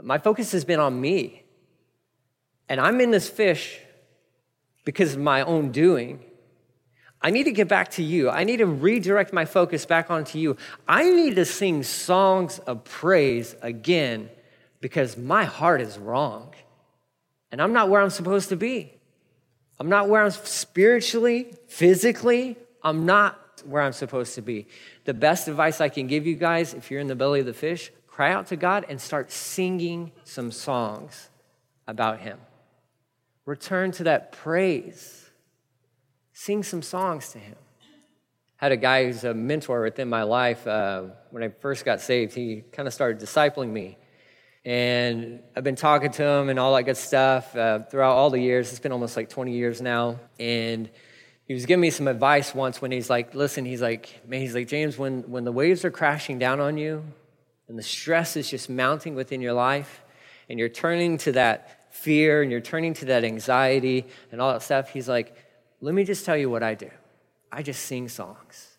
My 0.03 0.19
focus 0.19 0.53
has 0.53 0.65
been 0.65 0.81
on 0.81 1.01
me. 1.01 1.45
And 2.69 2.81
I'm 2.81 3.01
in 3.01 3.11
this 3.11 3.29
fish 3.29 3.79
because 4.85 5.15
of 5.15 5.21
my 5.21 5.43
own 5.43 5.71
doing. 5.71 6.23
I 7.21 7.31
need 7.31 7.45
to 7.45 7.53
get 7.53 7.67
back 7.67 7.91
to 7.93 8.03
you. 8.03 8.31
I 8.31 8.45
need 8.45 8.59
to 8.59 8.67
redirect 8.67 9.33
my 9.33 9.45
focus 9.45 9.85
back 9.87 10.11
onto 10.11 10.39
you. 10.39 10.57
I 10.87 11.11
need 11.11 11.35
to 11.37 11.45
sing 11.45 11.83
songs 11.83 12.59
of 12.61 12.85
praise 12.85 13.57
again 13.61 14.31
because 14.81 15.17
my 15.17 15.45
heart 15.45 15.81
is 15.81 15.99
wrong. 15.99 16.55
And 17.51 17.61
I'm 17.61 17.73
not 17.73 17.89
where 17.89 18.01
I'm 18.01 18.11
supposed 18.11 18.51
to 18.51 18.57
be. 18.57 18.93
I'm 19.81 19.89
not 19.89 20.09
where 20.09 20.23
I'm 20.23 20.31
spiritually, 20.31 21.53
physically, 21.69 22.57
I'm 22.83 23.07
not 23.07 23.63
where 23.65 23.83
I'm 23.83 23.93
supposed 23.93 24.35
to 24.35 24.43
be. 24.43 24.67
The 25.05 25.15
best 25.15 25.49
advice 25.49 25.81
I 25.81 25.89
can 25.89 26.07
give 26.07 26.27
you 26.27 26.35
guys, 26.35 26.75
if 26.75 26.91
you're 26.91 27.01
in 27.01 27.07
the 27.07 27.17
belly 27.17 27.41
of 27.41 27.47
the 27.47 27.55
fish, 27.55 27.91
cry 28.19 28.33
out 28.33 28.49
to 28.49 28.57
God 28.57 28.85
and 28.89 29.01
start 29.01 29.31
singing 29.31 30.11
some 30.25 30.51
songs 30.51 31.31
about 31.87 32.19
Him. 32.19 32.37
Return 33.47 33.93
to 33.93 34.05
that 34.11 34.33
praise. 34.33 35.31
Sing 36.33 36.65
some 36.65 36.83
songs 36.83 37.29
to 37.29 37.39
Him. 37.39 37.55
I 38.61 38.65
had 38.65 38.73
a 38.73 38.77
guy 38.77 39.05
who's 39.05 39.23
a 39.23 39.35
mentor 39.35 39.83
within 39.83 40.09
my 40.09 40.25
life. 40.25 40.67
Uh, 40.67 41.03
when 41.31 41.45
I 41.45 41.51
first 41.51 41.85
got 41.85 42.01
saved, 42.01 42.35
he 42.35 42.65
kind 42.73 42.89
of 42.89 42.93
started 42.93 43.21
discipling 43.21 43.71
me. 43.71 43.97
And 44.65 45.39
I've 45.55 45.63
been 45.63 45.77
talking 45.77 46.11
to 46.11 46.25
him 46.25 46.49
and 46.49 46.59
all 46.59 46.75
that 46.75 46.83
good 46.83 46.97
stuff 46.97 47.55
uh, 47.55 47.85
throughout 47.85 48.17
all 48.17 48.31
the 48.31 48.41
years. 48.41 48.71
It's 48.73 48.81
been 48.81 48.91
almost 48.91 49.17
like 49.17 49.29
20 49.29 49.53
years 49.53 49.81
now. 49.81 50.19
And 50.41 50.91
he 51.47 51.55
was 51.55 51.67
giving 51.67 51.83
me 51.83 51.91
some 51.91 52.09
advice 52.09 52.53
once 52.53 52.83
when 52.83 52.91
he's 52.91 53.09
like, 53.09 53.37
listen, 53.37 53.65
he's 53.65 53.81
like, 53.81 54.23
man, 54.27 54.41
he's 54.41 54.57
like, 54.57 54.67
James, 54.67 54.99
when, 54.99 55.23
when 55.31 55.45
the 55.45 55.53
waves 55.53 55.85
are 55.85 55.93
crashing 55.93 56.41
down 56.41 56.59
on 56.59 56.79
you 56.79 57.05
and 57.69 57.79
the 57.79 57.83
stress 57.83 58.37
is 58.37 58.49
just 58.49 58.71
mounting 58.71 59.15
within 59.15 59.41
your 59.41 59.53
life 59.53 60.03
and 60.49 60.59
you're 60.59 60.69
turning 60.69 61.19
to 61.19 61.33
that 61.33 61.95
fear 61.95 62.43
and 62.43 62.51
you're 62.51 62.61
turning 62.61 62.95
to 62.95 63.05
that 63.07 63.25
anxiety 63.25 64.07
and 64.33 64.41
all 64.41 64.53
that 64.53 64.63
stuff, 64.63 64.91
he's 64.91 65.09
like, 65.09 65.37
let 65.81 65.95
me 65.95 66.05
just 66.05 66.25
tell 66.25 66.37
you 66.37 66.51
what 66.51 66.63
I 66.63 66.75
do. 66.75 66.91
I 67.53 67.63
just 67.63 67.85
sing 67.85 68.09
songs. 68.09 68.79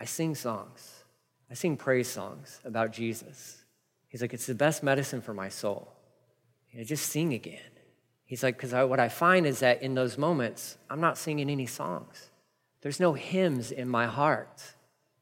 I 0.00 0.04
sing 0.04 0.34
songs. 0.34 1.04
I 1.50 1.54
sing 1.54 1.76
praise 1.76 2.08
songs 2.08 2.60
about 2.64 2.92
Jesus. 2.92 3.64
He's 4.08 4.22
like, 4.22 4.34
it's 4.34 4.46
the 4.46 4.54
best 4.54 4.82
medicine 4.82 5.20
for 5.20 5.34
my 5.34 5.48
soul. 5.48 5.92
You 6.70 6.78
know, 6.78 6.84
just 6.84 7.06
sing 7.06 7.32
again. 7.32 7.60
He's 8.24 8.42
like, 8.42 8.56
because 8.56 8.72
what 8.72 9.00
I 9.00 9.08
find 9.08 9.46
is 9.46 9.60
that 9.60 9.82
in 9.82 9.94
those 9.94 10.18
moments, 10.18 10.76
I'm 10.90 11.00
not 11.00 11.16
singing 11.16 11.48
any 11.48 11.66
songs. 11.66 12.30
There's 12.82 13.00
no 13.00 13.14
hymns 13.14 13.70
in 13.70 13.88
my 13.88 14.06
heart. 14.06 14.62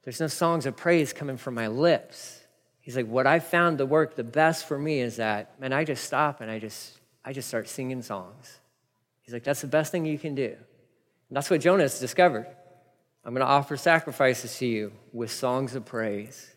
There's 0.02 0.20
no 0.20 0.26
songs 0.26 0.66
of 0.66 0.76
praise 0.76 1.12
coming 1.12 1.36
from 1.36 1.54
my 1.54 1.68
lips. 1.68 2.40
He's 2.86 2.94
like, 2.94 3.08
what 3.08 3.26
I 3.26 3.40
found 3.40 3.78
to 3.78 3.84
work 3.84 4.14
the 4.14 4.22
best 4.22 4.68
for 4.68 4.78
me 4.78 5.00
is 5.00 5.16
that, 5.16 5.60
man, 5.60 5.72
I 5.72 5.82
just 5.82 6.04
stop 6.04 6.40
and 6.40 6.48
I 6.48 6.60
just 6.60 7.00
I 7.24 7.32
just 7.32 7.48
start 7.48 7.68
singing 7.68 8.00
songs. 8.00 8.60
He's 9.22 9.34
like, 9.34 9.42
that's 9.42 9.60
the 9.60 9.66
best 9.66 9.90
thing 9.90 10.06
you 10.06 10.20
can 10.20 10.36
do. 10.36 10.54
And 10.54 11.36
that's 11.36 11.50
what 11.50 11.60
Jonah's 11.60 11.98
discovered. 11.98 12.46
I'm 13.24 13.34
going 13.34 13.44
to 13.44 13.52
offer 13.52 13.76
sacrifices 13.76 14.56
to 14.58 14.66
you 14.66 14.92
with 15.12 15.32
songs 15.32 15.74
of 15.74 15.84
praise. 15.84 16.54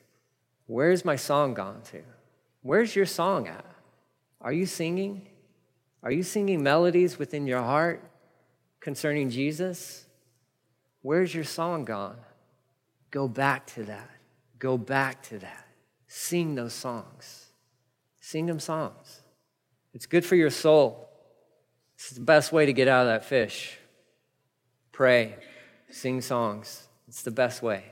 Where's 0.67 1.03
my 1.03 1.15
song 1.15 1.55
gone 1.55 1.81
to? 1.86 2.03
Where's 2.62 2.95
your 2.95 3.07
song 3.07 3.48
at? 3.48 3.65
Are 4.39 4.53
you 4.53 4.67
singing? 4.67 5.29
Are 6.03 6.12
you 6.12 6.21
singing 6.21 6.62
melodies 6.62 7.17
within 7.17 7.48
your 7.48 7.63
heart 7.63 8.03
concerning 8.81 9.31
Jesus? 9.31 10.05
Where's 11.01 11.33
your 11.33 11.43
song 11.43 11.86
gone? 11.86 12.17
Go 13.09 13.27
back 13.27 13.65
to 13.74 13.83
that. 13.86 14.12
Go 14.59 14.77
back 14.77 15.24
to 15.24 15.39
that. 15.39 15.65
Sing 16.09 16.55
those 16.55 16.73
songs. 16.73 17.45
Sing 18.19 18.47
them 18.47 18.59
songs. 18.59 19.21
It's 19.93 20.07
good 20.07 20.25
for 20.25 20.35
your 20.35 20.49
soul. 20.49 21.07
It's 21.93 22.09
the 22.09 22.21
best 22.21 22.51
way 22.51 22.65
to 22.65 22.73
get 22.73 22.87
out 22.87 23.03
of 23.03 23.07
that 23.07 23.25
fish. 23.25 23.77
Pray, 24.91 25.35
sing 25.91 26.21
songs. 26.21 26.87
It's 27.07 27.21
the 27.21 27.31
best 27.31 27.61
way. 27.61 27.83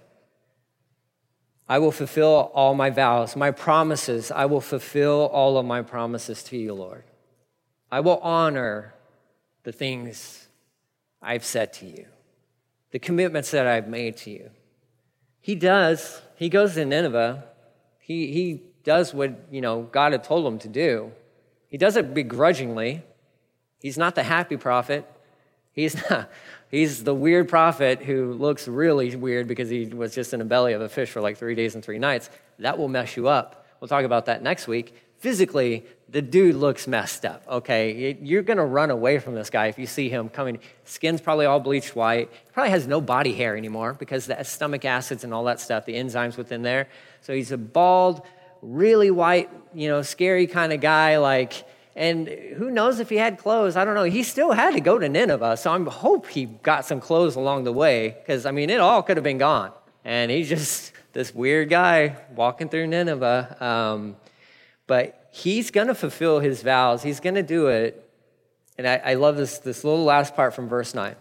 I 1.69 1.77
will 1.77 1.91
fulfill 1.91 2.51
all 2.53 2.73
my 2.73 2.89
vows, 2.89 3.35
my 3.35 3.51
promises. 3.51 4.31
I 4.31 4.45
will 4.45 4.61
fulfill 4.61 5.27
all 5.31 5.57
of 5.57 5.65
my 5.65 5.83
promises 5.83 6.41
to 6.43 6.57
you, 6.57 6.73
Lord. 6.73 7.03
I 7.91 7.99
will 7.99 8.17
honor 8.17 8.95
the 9.63 9.71
things 9.71 10.47
I've 11.21 11.45
said 11.45 11.71
to 11.73 11.85
you, 11.85 12.05
the 12.91 12.99
commitments 12.99 13.51
that 13.51 13.67
I've 13.67 13.87
made 13.87 14.17
to 14.17 14.31
you. 14.31 14.49
He 15.39 15.53
does. 15.55 16.21
He 16.35 16.49
goes 16.49 16.73
to 16.73 16.85
Nineveh. 16.85 17.43
He, 18.07 18.31
he 18.31 18.61
does 18.85 19.13
what, 19.13 19.37
you 19.51 19.59
know, 19.59 19.81
God 19.81 20.13
had 20.13 20.23
told 20.23 20.47
him 20.47 20.59
to 20.59 20.69
do. 20.69 21.11
He 21.67 21.77
does 21.77 21.97
it 21.97 22.13
begrudgingly. 22.13 23.03
He's 23.81 23.97
not 23.97 24.15
the 24.15 24.23
happy 24.23 24.55
prophet. 24.55 25.05
He's 25.73 25.93
not. 26.09 26.29
He's 26.69 27.03
the 27.03 27.13
weird 27.13 27.49
prophet 27.49 28.01
who 28.01 28.31
looks 28.31 28.65
really 28.65 29.13
weird 29.13 29.47
because 29.47 29.69
he 29.69 29.87
was 29.87 30.15
just 30.15 30.33
in 30.33 30.39
the 30.39 30.45
belly 30.45 30.71
of 30.71 30.81
a 30.81 30.87
fish 30.87 31.09
for 31.09 31.19
like 31.19 31.37
three 31.37 31.53
days 31.53 31.75
and 31.75 31.83
three 31.83 31.99
nights. 31.99 32.29
That 32.59 32.77
will 32.77 32.87
mess 32.87 33.17
you 33.17 33.27
up. 33.27 33.67
We'll 33.81 33.89
talk 33.89 34.05
about 34.05 34.25
that 34.27 34.41
next 34.41 34.67
week. 34.67 34.95
Physically, 35.19 35.85
the 36.09 36.21
dude 36.21 36.55
looks 36.55 36.87
messed 36.87 37.25
up, 37.25 37.43
okay? 37.49 38.17
You're 38.21 38.43
gonna 38.43 38.65
run 38.65 38.91
away 38.91 39.19
from 39.19 39.35
this 39.35 39.49
guy 39.49 39.67
if 39.67 39.77
you 39.77 39.87
see 39.87 40.09
him 40.09 40.29
coming. 40.29 40.59
Skin's 40.85 41.21
probably 41.21 41.45
all 41.45 41.59
bleached 41.59 41.95
white. 41.95 42.31
Probably 42.53 42.69
has 42.69 42.87
no 42.87 43.01
body 43.01 43.33
hair 43.33 43.57
anymore 43.57 43.93
because 43.93 44.27
the 44.27 44.41
stomach 44.43 44.85
acids 44.85 45.23
and 45.23 45.33
all 45.33 45.43
that 45.45 45.59
stuff, 45.59 45.85
the 45.85 45.95
enzymes 45.95 46.37
within 46.37 46.61
there. 46.61 46.87
So 47.21 47.33
he's 47.33 47.51
a 47.51 47.57
bald, 47.57 48.21
really 48.61 49.11
white, 49.11 49.49
you 49.73 49.89
know, 49.89 50.01
scary 50.01 50.47
kind 50.47 50.71
of 50.71 50.81
guy, 50.81 51.17
like, 51.17 51.65
And 51.97 52.27
who 52.27 52.69
knows 52.69 52.99
if 52.99 53.09
he 53.09 53.17
had 53.17 53.39
clothes? 53.39 53.75
I 53.75 53.83
don't 53.83 53.95
know. 53.95 54.03
He 54.03 54.21
still 54.21 54.51
had 54.51 54.75
to 54.75 54.79
go 54.79 54.99
to 54.99 55.09
Nineveh. 55.09 55.57
So 55.57 55.73
I 55.73 55.89
hope 55.89 56.27
he 56.27 56.45
got 56.45 56.85
some 56.85 57.01
clothes 57.01 57.35
along 57.35 57.63
the 57.63 57.73
way 57.73 58.15
because, 58.19 58.45
I 58.45 58.51
mean, 58.51 58.69
it 58.69 58.79
all 58.79 59.01
could 59.01 59.17
have 59.17 59.23
been 59.23 59.39
gone. 59.39 59.71
And 60.05 60.29
he's 60.29 60.47
just 60.47 60.93
this 61.13 61.33
weird 61.33 61.69
guy 61.69 62.15
walking 62.35 62.69
through 62.69 62.85
Nineveh. 62.85 63.57
Um, 63.59 64.15
but 64.87 65.29
he's 65.31 65.69
going 65.71 65.87
to 65.87 65.95
fulfill 65.95 66.39
his 66.39 66.61
vows, 66.61 67.03
he's 67.03 67.19
going 67.19 67.35
to 67.35 67.43
do 67.43 67.67
it. 67.67 68.03
And 68.77 68.87
I, 68.87 69.01
I 69.03 69.13
love 69.15 69.37
this, 69.37 69.59
this 69.59 69.83
little 69.83 70.03
last 70.03 70.35
part 70.35 70.53
from 70.53 70.67
verse 70.67 70.93
9. 70.93 71.15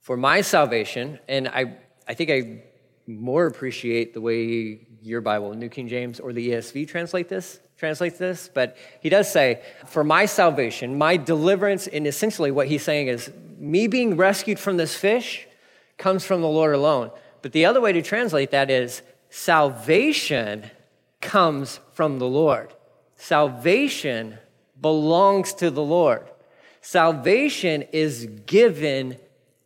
For 0.00 0.16
my 0.16 0.40
salvation, 0.40 1.18
and 1.28 1.48
I, 1.48 1.76
I 2.08 2.14
think 2.14 2.30
I 2.30 2.62
more 3.06 3.46
appreciate 3.46 4.14
the 4.14 4.20
way 4.20 4.86
your 5.02 5.20
Bible, 5.20 5.54
New 5.54 5.68
King 5.68 5.88
James 5.88 6.20
or 6.20 6.32
the 6.32 6.50
ESV 6.50 6.88
translate 6.88 7.28
this 7.28 7.60
translates 7.80 8.18
this, 8.18 8.50
but 8.52 8.76
he 9.00 9.08
does 9.08 9.32
say, 9.32 9.62
For 9.86 10.04
my 10.04 10.26
salvation, 10.26 10.98
my 10.98 11.16
deliverance, 11.16 11.86
and 11.86 12.06
essentially 12.06 12.50
what 12.50 12.68
he's 12.68 12.82
saying 12.82 13.08
is, 13.08 13.32
me 13.58 13.86
being 13.86 14.16
rescued 14.16 14.58
from 14.58 14.76
this 14.76 14.94
fish 14.94 15.48
comes 15.96 16.24
from 16.24 16.42
the 16.42 16.48
Lord 16.48 16.74
alone. 16.74 17.10
But 17.42 17.52
the 17.52 17.64
other 17.64 17.80
way 17.80 17.92
to 17.92 18.02
translate 18.02 18.50
that 18.50 18.70
is, 18.70 19.00
salvation 19.30 20.70
comes 21.22 21.80
from 21.94 22.18
the 22.18 22.26
Lord. 22.26 22.74
Salvation 23.20 24.38
belongs 24.80 25.52
to 25.54 25.70
the 25.70 25.82
Lord. 25.82 26.26
Salvation 26.80 27.82
is 27.92 28.26
given 28.46 29.18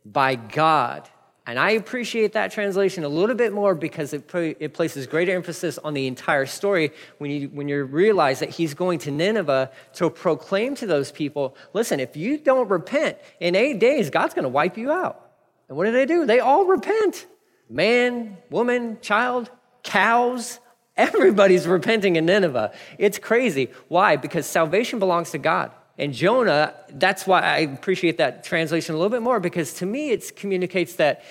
by 0.05 0.35
God. 0.35 1.07
And 1.47 1.57
I 1.57 1.71
appreciate 1.71 2.33
that 2.33 2.51
translation 2.51 3.05
a 3.05 3.07
little 3.07 3.35
bit 3.35 3.53
more 3.53 3.73
because 3.73 4.11
it, 4.11 4.29
it 4.33 4.73
places 4.73 5.07
greater 5.07 5.33
emphasis 5.33 5.77
on 5.77 5.93
the 5.93 6.05
entire 6.05 6.45
story 6.45 6.91
when 7.19 7.31
you, 7.31 7.47
when 7.47 7.69
you 7.69 7.85
realize 7.85 8.39
that 8.39 8.49
he's 8.49 8.73
going 8.73 8.99
to 8.99 9.11
Nineveh 9.11 9.71
to 9.93 10.09
proclaim 10.09 10.75
to 10.75 10.85
those 10.85 11.13
people 11.13 11.55
listen, 11.71 12.01
if 12.01 12.17
you 12.17 12.37
don't 12.37 12.69
repent, 12.69 13.17
in 13.39 13.55
eight 13.55 13.79
days, 13.79 14.09
God's 14.09 14.33
going 14.33 14.43
to 14.43 14.49
wipe 14.49 14.77
you 14.77 14.91
out. 14.91 15.31
And 15.69 15.77
what 15.77 15.85
do 15.85 15.93
they 15.93 16.05
do? 16.05 16.25
They 16.25 16.41
all 16.41 16.65
repent 16.65 17.25
man, 17.69 18.37
woman, 18.49 18.97
child, 19.01 19.49
cows. 19.81 20.59
Everybody's 20.97 21.67
repenting 21.67 22.15
in 22.15 22.25
Nineveh. 22.25 22.71
It's 22.97 23.19
crazy. 23.19 23.69
Why? 23.89 24.15
Because 24.15 24.45
salvation 24.45 24.99
belongs 24.99 25.31
to 25.31 25.37
God. 25.37 25.71
And 25.97 26.13
Jonah, 26.13 26.73
that's 26.89 27.25
why 27.25 27.41
I 27.41 27.59
appreciate 27.59 28.17
that 28.17 28.43
translation 28.43 28.95
a 28.95 28.97
little 28.97 29.09
bit 29.09 29.21
more 29.21 29.39
because 29.39 29.73
to 29.75 29.85
me 29.85 30.11
it 30.11 30.35
communicates 30.35 30.95
that 30.95 31.23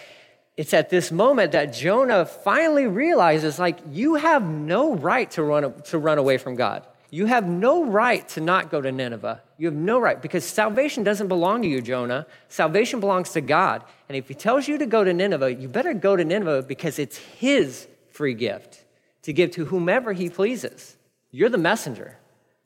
it's 0.56 0.72
at 0.72 0.88
this 0.88 1.10
moment 1.10 1.52
that 1.52 1.74
Jonah 1.74 2.24
finally 2.24 2.86
realizes 2.86 3.58
like 3.58 3.78
you 3.90 4.14
have 4.14 4.44
no 4.44 4.94
right 4.94 5.30
to 5.32 5.42
run 5.42 5.82
to 5.82 5.98
run 5.98 6.18
away 6.18 6.38
from 6.38 6.54
God. 6.54 6.86
You 7.10 7.26
have 7.26 7.46
no 7.46 7.84
right 7.84 8.26
to 8.30 8.40
not 8.40 8.70
go 8.70 8.80
to 8.80 8.90
Nineveh. 8.90 9.40
You 9.58 9.66
have 9.66 9.74
no 9.74 9.98
right 9.98 10.20
because 10.20 10.44
salvation 10.44 11.04
doesn't 11.04 11.28
belong 11.28 11.62
to 11.62 11.68
you, 11.68 11.80
Jonah. 11.80 12.26
Salvation 12.48 13.00
belongs 13.00 13.30
to 13.32 13.40
God. 13.40 13.84
And 14.08 14.16
if 14.16 14.28
he 14.28 14.34
tells 14.34 14.66
you 14.66 14.78
to 14.78 14.86
go 14.86 15.04
to 15.04 15.12
Nineveh, 15.12 15.54
you 15.54 15.68
better 15.68 15.94
go 15.94 16.16
to 16.16 16.24
Nineveh 16.24 16.62
because 16.62 16.98
it's 16.98 17.16
his 17.16 17.86
free 18.10 18.34
gift 18.34 18.83
to 19.24 19.32
give 19.32 19.50
to 19.52 19.66
whomever 19.66 20.12
he 20.12 20.30
pleases. 20.30 20.96
You're 21.30 21.48
the 21.48 21.58
messenger. 21.58 22.18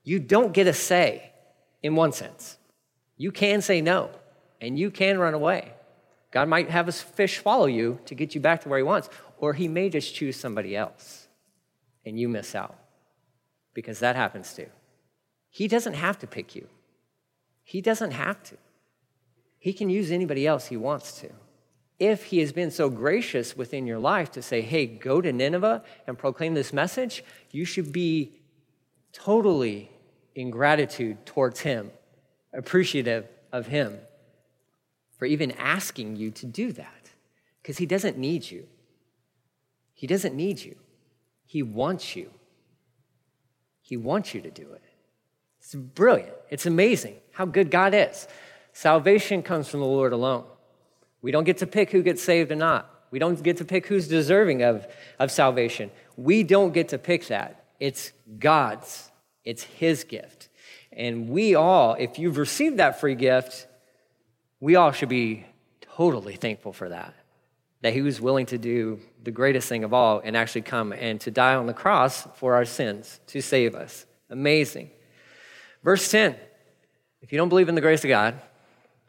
You 0.04 0.18
don't 0.18 0.52
get 0.52 0.66
a 0.66 0.72
say 0.72 1.32
in 1.82 1.96
one 1.96 2.12
sense. 2.12 2.58
You 3.16 3.32
can 3.32 3.62
say 3.62 3.80
no, 3.80 4.10
and 4.60 4.78
you 4.78 4.90
can 4.90 5.18
run 5.18 5.34
away. 5.34 5.72
God 6.30 6.48
might 6.48 6.68
have 6.68 6.88
a 6.88 6.92
fish 6.92 7.38
follow 7.38 7.66
you 7.66 8.00
to 8.04 8.14
get 8.14 8.34
you 8.34 8.40
back 8.40 8.62
to 8.62 8.68
where 8.68 8.78
he 8.78 8.82
wants, 8.82 9.08
or 9.38 9.54
he 9.54 9.68
may 9.68 9.88
just 9.88 10.14
choose 10.14 10.36
somebody 10.36 10.76
else, 10.76 11.28
and 12.04 12.18
you 12.18 12.28
miss 12.28 12.54
out 12.54 12.76
because 13.72 14.00
that 14.00 14.16
happens 14.16 14.52
too. 14.52 14.68
He 15.50 15.68
doesn't 15.68 15.94
have 15.94 16.18
to 16.18 16.26
pick 16.26 16.54
you, 16.54 16.68
he 17.62 17.80
doesn't 17.80 18.10
have 18.10 18.42
to. 18.44 18.56
He 19.60 19.72
can 19.72 19.90
use 19.90 20.12
anybody 20.12 20.46
else 20.46 20.66
he 20.66 20.76
wants 20.76 21.20
to. 21.20 21.30
If 21.98 22.24
he 22.24 22.38
has 22.38 22.52
been 22.52 22.70
so 22.70 22.90
gracious 22.90 23.56
within 23.56 23.86
your 23.86 23.98
life 23.98 24.30
to 24.32 24.42
say, 24.42 24.60
hey, 24.60 24.86
go 24.86 25.20
to 25.20 25.32
Nineveh 25.32 25.82
and 26.06 26.16
proclaim 26.16 26.54
this 26.54 26.72
message, 26.72 27.24
you 27.50 27.64
should 27.64 27.92
be 27.92 28.38
totally 29.12 29.90
in 30.34 30.50
gratitude 30.50 31.26
towards 31.26 31.60
Him, 31.60 31.90
appreciative 32.52 33.26
of 33.52 33.66
Him 33.66 33.98
for 35.18 35.24
even 35.26 35.50
asking 35.52 36.14
you 36.14 36.30
to 36.30 36.46
do 36.46 36.70
that 36.72 37.10
because 37.60 37.78
He 37.78 37.86
doesn't 37.86 38.16
need 38.16 38.48
you. 38.48 38.68
He 39.94 40.06
doesn't 40.06 40.36
need 40.36 40.60
you, 40.60 40.76
He 41.44 41.62
wants 41.62 42.14
you. 42.14 42.30
He 43.80 43.96
wants 43.96 44.34
you 44.34 44.42
to 44.42 44.50
do 44.50 44.70
it. 44.74 44.82
It's 45.60 45.74
brilliant. 45.74 46.34
It's 46.50 46.66
amazing 46.66 47.16
how 47.32 47.46
good 47.46 47.70
God 47.70 47.94
is. 47.94 48.28
Salvation 48.74 49.42
comes 49.42 49.66
from 49.66 49.80
the 49.80 49.86
Lord 49.86 50.12
alone. 50.12 50.44
We 51.28 51.32
don't 51.32 51.44
get 51.44 51.58
to 51.58 51.66
pick 51.66 51.90
who 51.90 52.02
gets 52.02 52.22
saved 52.22 52.50
or 52.52 52.56
not. 52.56 52.88
We 53.10 53.18
don't 53.18 53.42
get 53.42 53.58
to 53.58 53.64
pick 53.66 53.86
who's 53.86 54.08
deserving 54.08 54.62
of, 54.62 54.86
of 55.18 55.30
salvation. 55.30 55.90
We 56.16 56.42
don't 56.42 56.72
get 56.72 56.88
to 56.88 56.96
pick 56.96 57.26
that. 57.26 57.66
It's 57.78 58.12
God's. 58.38 59.10
It's 59.44 59.62
His 59.62 60.04
gift. 60.04 60.48
And 60.90 61.28
we 61.28 61.54
all, 61.54 61.96
if 61.98 62.18
you've 62.18 62.38
received 62.38 62.78
that 62.78 62.98
free 62.98 63.14
gift, 63.14 63.66
we 64.58 64.76
all 64.76 64.90
should 64.90 65.10
be 65.10 65.44
totally 65.82 66.34
thankful 66.34 66.72
for 66.72 66.88
that. 66.88 67.14
That 67.82 67.92
He 67.92 68.00
was 68.00 68.22
willing 68.22 68.46
to 68.46 68.56
do 68.56 68.98
the 69.22 69.30
greatest 69.30 69.68
thing 69.68 69.84
of 69.84 69.92
all 69.92 70.22
and 70.24 70.34
actually 70.34 70.62
come 70.62 70.92
and 70.94 71.20
to 71.20 71.30
die 71.30 71.56
on 71.56 71.66
the 71.66 71.74
cross 71.74 72.26
for 72.36 72.54
our 72.54 72.64
sins 72.64 73.20
to 73.26 73.42
save 73.42 73.74
us. 73.74 74.06
Amazing. 74.30 74.92
Verse 75.84 76.10
10 76.10 76.36
if 77.20 77.32
you 77.32 77.36
don't 77.36 77.50
believe 77.50 77.68
in 77.68 77.74
the 77.74 77.82
grace 77.82 78.02
of 78.02 78.08
God, 78.08 78.40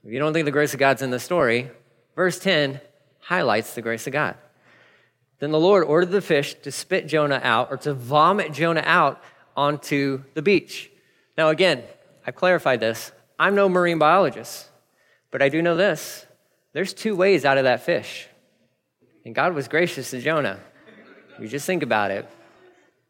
if 0.03 0.11
you 0.11 0.19
don't 0.19 0.33
think 0.33 0.43
the 0.43 0.51
grace 0.51 0.73
of 0.73 0.81
God's 0.81 1.01
in 1.01 1.11
the 1.11 1.19
story, 1.19 1.69
verse 2.19 2.37
10 2.37 2.81
highlights 3.21 3.75
the 3.75 3.81
grace 3.81 4.05
of 4.05 4.11
God. 4.11 4.35
Then 5.39 5.51
the 5.51 5.59
Lord 5.59 5.85
ordered 5.85 6.11
the 6.11 6.19
fish 6.19 6.53
to 6.63 6.69
spit 6.69 7.07
Jonah 7.07 7.39
out 7.41 7.71
or 7.71 7.77
to 7.77 7.93
vomit 7.93 8.51
Jonah 8.51 8.83
out 8.85 9.23
onto 9.55 10.23
the 10.33 10.41
beach. 10.41 10.91
Now, 11.37 11.47
again, 11.47 11.81
I've 12.27 12.35
clarified 12.35 12.81
this. 12.81 13.13
I'm 13.39 13.55
no 13.55 13.69
marine 13.69 13.99
biologist, 13.99 14.67
but 15.31 15.41
I 15.41 15.47
do 15.47 15.61
know 15.61 15.77
this 15.77 16.25
there's 16.73 16.93
two 16.93 17.15
ways 17.15 17.45
out 17.45 17.57
of 17.57 17.63
that 17.63 17.83
fish. 17.83 18.27
And 19.23 19.33
God 19.33 19.53
was 19.53 19.69
gracious 19.69 20.11
to 20.11 20.19
Jonah. 20.19 20.59
You 21.39 21.47
just 21.47 21.65
think 21.65 21.83
about 21.83 22.11
it. 22.11 22.27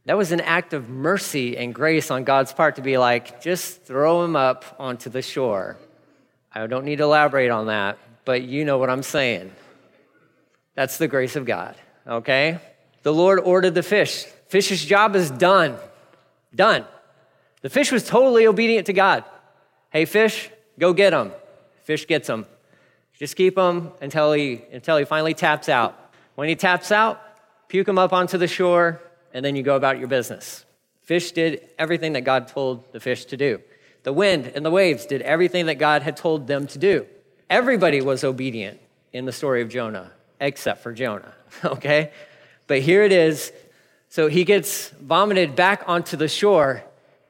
That 0.05 0.17
was 0.17 0.31
an 0.31 0.41
act 0.41 0.73
of 0.73 0.87
mercy 0.87 1.57
and 1.57 1.73
grace 1.73 2.11
on 2.11 2.25
God's 2.25 2.53
part 2.53 2.75
to 2.75 2.83
be 2.83 2.99
like, 2.99 3.41
just 3.41 3.81
throw 3.81 4.23
him 4.23 4.35
up 4.35 4.75
onto 4.77 5.09
the 5.09 5.23
shore. 5.23 5.77
I 6.53 6.67
don't 6.67 6.85
need 6.85 6.97
to 6.97 7.05
elaborate 7.05 7.49
on 7.49 7.65
that, 7.65 7.97
but 8.29 8.43
you 8.43 8.63
know 8.63 8.77
what 8.77 8.91
I'm 8.91 9.01
saying. 9.01 9.51
That's 10.75 10.99
the 10.99 11.07
grace 11.07 11.35
of 11.35 11.45
God, 11.45 11.75
okay? 12.05 12.59
The 13.01 13.11
Lord 13.11 13.39
ordered 13.39 13.73
the 13.73 13.81
fish. 13.81 14.25
Fish's 14.49 14.85
job 14.85 15.15
is 15.15 15.31
done. 15.31 15.77
Done. 16.53 16.85
The 17.63 17.71
fish 17.71 17.91
was 17.91 18.03
totally 18.03 18.45
obedient 18.45 18.85
to 18.85 18.93
God. 18.93 19.23
Hey, 19.89 20.05
fish, 20.05 20.51
go 20.77 20.93
get 20.93 21.11
him. 21.11 21.31
Fish 21.81 22.05
gets 22.05 22.29
him. 22.29 22.45
Just 23.17 23.35
keep 23.35 23.57
him 23.57 23.93
until 23.99 24.33
he, 24.33 24.61
until 24.71 24.97
he 24.97 25.05
finally 25.05 25.33
taps 25.33 25.67
out. 25.67 25.97
When 26.35 26.47
he 26.47 26.55
taps 26.55 26.91
out, 26.91 27.19
puke 27.67 27.87
him 27.87 27.97
up 27.97 28.13
onto 28.13 28.37
the 28.37 28.47
shore, 28.47 29.01
and 29.33 29.43
then 29.43 29.55
you 29.55 29.63
go 29.63 29.75
about 29.75 29.97
your 29.97 30.07
business. 30.07 30.65
Fish 31.01 31.31
did 31.31 31.67
everything 31.79 32.13
that 32.13 32.25
God 32.25 32.47
told 32.47 32.93
the 32.93 32.99
fish 32.99 33.25
to 33.25 33.37
do. 33.37 33.59
The 34.03 34.13
wind 34.13 34.51
and 34.53 34.63
the 34.63 34.69
waves 34.69 35.07
did 35.07 35.23
everything 35.23 35.65
that 35.65 35.79
God 35.79 36.03
had 36.03 36.15
told 36.15 36.45
them 36.45 36.67
to 36.67 36.77
do. 36.77 37.07
Everybody 37.49 38.01
was 38.01 38.23
obedient 38.23 38.79
in 39.11 39.25
the 39.25 39.31
story 39.31 39.61
of 39.61 39.69
Jonah, 39.69 40.11
except 40.39 40.81
for 40.83 40.93
Jonah, 40.93 41.33
okay? 41.65 42.11
But 42.67 42.81
here 42.81 43.03
it 43.03 43.11
is 43.11 43.51
so 44.09 44.27
he 44.27 44.43
gets 44.43 44.89
vomited 44.89 45.55
back 45.55 45.83
onto 45.85 46.17
the 46.17 46.27
shore. 46.27 46.83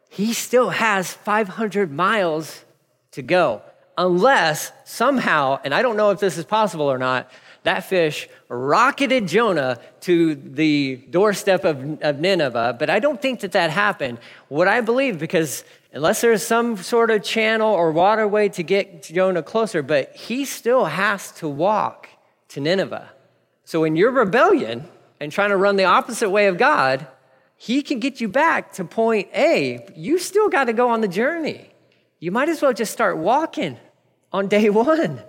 He 0.10 0.34
still 0.34 0.70
has 0.70 1.14
500 1.14 1.92
miles 1.92 2.64
to 3.12 3.22
go, 3.22 3.62
unless 3.98 4.72
somehow, 4.86 5.60
and 5.66 5.74
I 5.74 5.82
don't 5.82 5.98
know 5.98 6.12
if 6.12 6.20
this 6.20 6.38
is 6.38 6.46
possible 6.46 6.90
or 6.90 6.98
not, 6.98 7.30
that 7.64 7.84
fish 7.84 8.30
rocketed 8.48 9.28
Jonah 9.28 9.78
to 10.02 10.36
the 10.36 10.96
doorstep 11.10 11.66
of, 11.66 12.02
of 12.02 12.20
Nineveh. 12.20 12.78
But 12.80 12.90
I 12.90 13.00
don't 13.00 13.22
think 13.22 13.42
that 13.42 13.52
that 13.52 13.70
happened. 13.72 14.20
What 14.48 14.70
I 14.70 14.80
believe, 14.80 15.20
because 15.20 15.66
unless 15.92 16.22
there's 16.22 16.46
some 16.46 16.78
sort 16.78 17.12
of 17.12 17.24
channel 17.24 17.74
or 17.74 17.92
waterway 17.92 18.50
to 18.50 18.64
get 18.64 19.04
Jonah 19.04 19.44
closer, 19.44 19.82
but 19.82 20.16
he 20.16 20.46
still 20.46 20.86
has 20.86 21.32
to 21.34 21.48
walk 21.48 22.10
to 22.50 22.60
Nineveh. 22.60 23.10
So 23.66 23.84
in 23.84 23.96
your 23.96 24.12
rebellion, 24.12 24.88
and 25.20 25.32
trying 25.32 25.50
to 25.50 25.58
run 25.58 25.76
the 25.76 25.86
opposite 25.86 26.30
way 26.30 26.48
of 26.48 26.58
God, 26.58 27.06
He 27.56 27.82
can 27.82 28.00
get 28.00 28.22
you 28.22 28.30
back 28.30 28.74
to 28.74 28.86
point 28.86 29.30
A. 29.34 29.86
You 29.96 30.18
still 30.18 30.50
got 30.50 30.66
to 30.66 30.74
go 30.74 30.90
on 30.90 31.02
the 31.02 31.08
journey. 31.08 31.70
You 32.20 32.32
might 32.32 32.50
as 32.50 32.62
well 32.62 32.74
just 32.74 32.94
start 32.94 33.18
walking 33.18 33.78
on 34.32 34.48
day 34.48 34.70
one. 34.70 35.22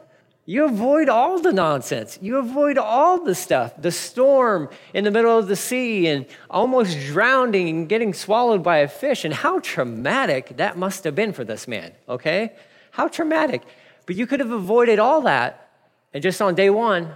You 0.50 0.64
avoid 0.64 1.08
all 1.08 1.38
the 1.38 1.52
nonsense. 1.52 2.18
You 2.20 2.38
avoid 2.38 2.76
all 2.76 3.22
the 3.22 3.36
stuff, 3.36 3.72
the 3.80 3.92
storm 3.92 4.68
in 4.92 5.04
the 5.04 5.12
middle 5.12 5.38
of 5.38 5.46
the 5.46 5.54
sea 5.54 6.08
and 6.08 6.26
almost 6.50 6.98
drowning 6.98 7.68
and 7.68 7.88
getting 7.88 8.12
swallowed 8.12 8.60
by 8.60 8.78
a 8.78 8.88
fish. 8.88 9.24
And 9.24 9.32
how 9.32 9.60
traumatic 9.60 10.56
that 10.56 10.76
must 10.76 11.04
have 11.04 11.14
been 11.14 11.32
for 11.32 11.44
this 11.44 11.68
man, 11.68 11.92
okay? 12.08 12.52
How 12.90 13.06
traumatic. 13.06 13.62
But 14.06 14.16
you 14.16 14.26
could 14.26 14.40
have 14.40 14.50
avoided 14.50 14.98
all 14.98 15.20
that 15.20 15.70
and 16.12 16.20
just 16.20 16.42
on 16.42 16.56
day 16.56 16.68
one, 16.68 17.14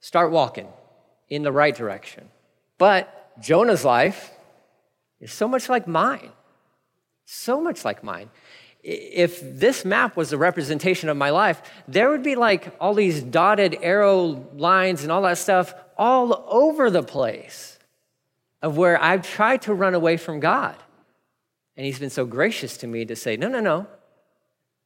start 0.00 0.30
walking 0.30 0.68
in 1.28 1.42
the 1.42 1.52
right 1.52 1.76
direction. 1.76 2.30
But 2.78 3.38
Jonah's 3.42 3.84
life 3.84 4.30
is 5.20 5.30
so 5.30 5.46
much 5.46 5.68
like 5.68 5.86
mine, 5.86 6.32
so 7.26 7.60
much 7.60 7.84
like 7.84 8.02
mine 8.02 8.30
if 8.84 9.40
this 9.40 9.82
map 9.84 10.14
was 10.14 10.34
a 10.34 10.38
representation 10.38 11.08
of 11.08 11.16
my 11.16 11.30
life, 11.30 11.62
there 11.88 12.10
would 12.10 12.22
be 12.22 12.36
like 12.36 12.76
all 12.78 12.92
these 12.92 13.22
dotted 13.22 13.78
arrow 13.80 14.46
lines 14.54 15.02
and 15.02 15.10
all 15.10 15.22
that 15.22 15.38
stuff 15.38 15.74
all 15.96 16.44
over 16.48 16.90
the 16.90 17.02
place 17.02 17.78
of 18.60 18.76
where 18.76 19.02
I've 19.02 19.26
tried 19.26 19.62
to 19.62 19.74
run 19.74 19.94
away 19.94 20.18
from 20.18 20.38
God. 20.38 20.76
And 21.76 21.86
He's 21.86 21.98
been 21.98 22.10
so 22.10 22.26
gracious 22.26 22.76
to 22.78 22.86
me 22.86 23.06
to 23.06 23.16
say, 23.16 23.38
no, 23.38 23.48
no, 23.48 23.60
no, 23.60 23.86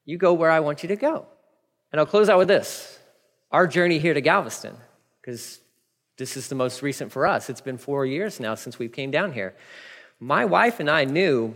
you 0.05 0.17
go 0.17 0.33
where 0.33 0.51
I 0.51 0.61
want 0.61 0.85
you 0.85 0.89
to 0.91 0.97
go. 0.97 1.27
And 1.91 1.99
I'll 1.99 2.07
close 2.07 2.29
out 2.29 2.39
with 2.39 2.49
this 2.49 2.99
our 3.51 3.67
journey 3.67 3.99
here 3.99 4.15
to 4.15 4.21
Galveston, 4.21 4.77
because 5.21 5.61
this 6.19 6.37
is 6.37 6.49
the 6.49 6.55
most 6.55 6.83
recent 6.83 7.11
for 7.11 7.27
us. 7.27 7.51
It's 7.51 7.61
been 7.61 7.79
four 7.79 8.07
years 8.07 8.39
now 8.39 8.55
since 8.55 8.79
we 8.79 8.89
came 8.89 9.11
down 9.11 9.33
here. 9.33 9.57
My 10.21 10.45
wife 10.45 10.81
and 10.81 10.91
I 10.91 11.05
knew 11.05 11.55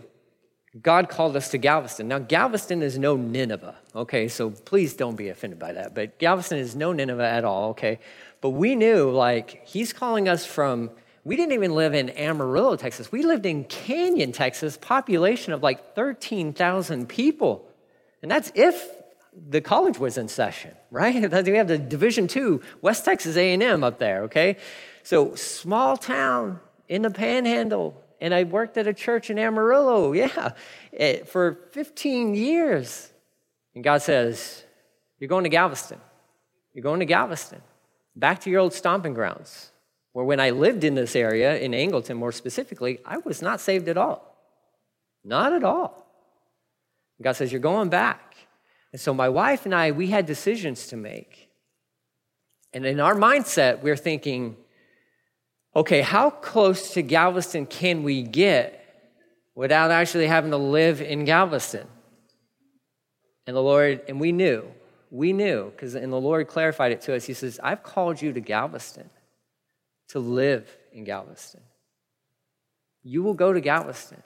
God 0.80 1.10
called 1.10 1.36
us 1.36 1.50
to 1.50 1.58
Galveston. 1.58 2.08
Now, 2.08 2.18
Galveston 2.18 2.82
is 2.82 2.98
no 2.98 3.14
Nineveh, 3.14 3.76
okay? 3.94 4.28
So 4.28 4.50
please 4.50 4.94
don't 4.94 5.16
be 5.16 5.28
offended 5.28 5.58
by 5.58 5.74
that. 5.74 5.94
But 5.94 6.18
Galveston 6.18 6.58
is 6.58 6.74
no 6.74 6.94
Nineveh 6.94 7.28
at 7.28 7.44
all, 7.44 7.70
okay? 7.70 7.98
But 8.40 8.50
we 8.50 8.74
knew, 8.74 9.10
like, 9.10 9.66
He's 9.66 9.92
calling 9.92 10.28
us 10.28 10.46
from, 10.46 10.90
we 11.24 11.36
didn't 11.36 11.52
even 11.52 11.74
live 11.74 11.92
in 11.92 12.08
Amarillo, 12.10 12.76
Texas. 12.76 13.12
We 13.12 13.22
lived 13.22 13.44
in 13.44 13.64
Canyon, 13.64 14.32
Texas, 14.32 14.78
population 14.78 15.52
of 15.52 15.62
like 15.62 15.94
13,000 15.94 17.06
people. 17.06 17.68
And 18.22 18.30
that's 18.30 18.50
if 18.54 18.82
the 19.48 19.60
college 19.60 19.98
was 19.98 20.16
in 20.16 20.28
session, 20.28 20.72
right? 20.90 21.14
We 21.14 21.56
have 21.56 21.68
the 21.68 21.78
Division 21.78 22.28
II, 22.34 22.60
West 22.80 23.04
Texas 23.04 23.36
A&M 23.36 23.84
up 23.84 23.98
there, 23.98 24.22
okay? 24.22 24.56
So 25.02 25.34
small 25.34 25.98
town 25.98 26.60
in 26.88 27.02
the 27.02 27.10
panhandle, 27.10 28.01
and 28.22 28.32
I 28.32 28.44
worked 28.44 28.76
at 28.78 28.86
a 28.86 28.94
church 28.94 29.30
in 29.30 29.38
Amarillo, 29.38 30.12
yeah, 30.12 30.52
eh, 30.96 31.24
for 31.24 31.58
15 31.72 32.36
years. 32.36 33.12
And 33.74 33.82
God 33.82 34.00
says, 34.00 34.62
You're 35.18 35.28
going 35.28 35.42
to 35.42 35.50
Galveston. 35.50 36.00
You're 36.72 36.84
going 36.84 37.00
to 37.00 37.04
Galveston, 37.04 37.60
back 38.14 38.40
to 38.42 38.50
your 38.50 38.60
old 38.60 38.72
stomping 38.72 39.12
grounds, 39.12 39.72
where 40.12 40.24
when 40.24 40.38
I 40.38 40.50
lived 40.50 40.84
in 40.84 40.94
this 40.94 41.16
area, 41.16 41.58
in 41.58 41.72
Angleton 41.72 42.16
more 42.16 42.30
specifically, 42.32 43.00
I 43.04 43.18
was 43.18 43.42
not 43.42 43.60
saved 43.60 43.88
at 43.88 43.98
all. 43.98 44.36
Not 45.24 45.52
at 45.52 45.64
all. 45.64 46.06
And 47.18 47.24
God 47.24 47.32
says, 47.32 47.50
You're 47.50 47.60
going 47.60 47.88
back. 47.88 48.36
And 48.92 49.00
so 49.00 49.12
my 49.12 49.30
wife 49.30 49.66
and 49.66 49.74
I, 49.74 49.90
we 49.90 50.06
had 50.08 50.26
decisions 50.26 50.86
to 50.88 50.96
make. 50.96 51.48
And 52.72 52.86
in 52.86 53.00
our 53.00 53.16
mindset, 53.16 53.82
we're 53.82 53.96
thinking, 53.96 54.56
okay, 55.74 56.02
how 56.02 56.30
close 56.30 56.94
to 56.94 57.02
Galveston 57.02 57.66
can 57.66 58.02
we 58.02 58.22
get 58.22 58.78
without 59.54 59.90
actually 59.90 60.26
having 60.26 60.50
to 60.50 60.56
live 60.56 61.00
in 61.00 61.24
Galveston? 61.24 61.86
And 63.46 63.56
the 63.56 63.62
Lord, 63.62 64.02
and 64.08 64.20
we 64.20 64.32
knew, 64.32 64.64
we 65.10 65.32
knew, 65.32 65.70
because 65.70 65.94
and 65.94 66.12
the 66.12 66.20
Lord 66.20 66.46
clarified 66.48 66.92
it 66.92 67.00
to 67.02 67.14
us. 67.14 67.24
He 67.24 67.34
says, 67.34 67.58
I've 67.62 67.82
called 67.82 68.22
you 68.22 68.32
to 68.32 68.40
Galveston 68.40 69.10
to 70.08 70.18
live 70.18 70.68
in 70.92 71.04
Galveston. 71.04 71.60
You 73.02 73.22
will 73.22 73.34
go 73.34 73.52
to 73.52 73.60
Galveston. 73.60 74.22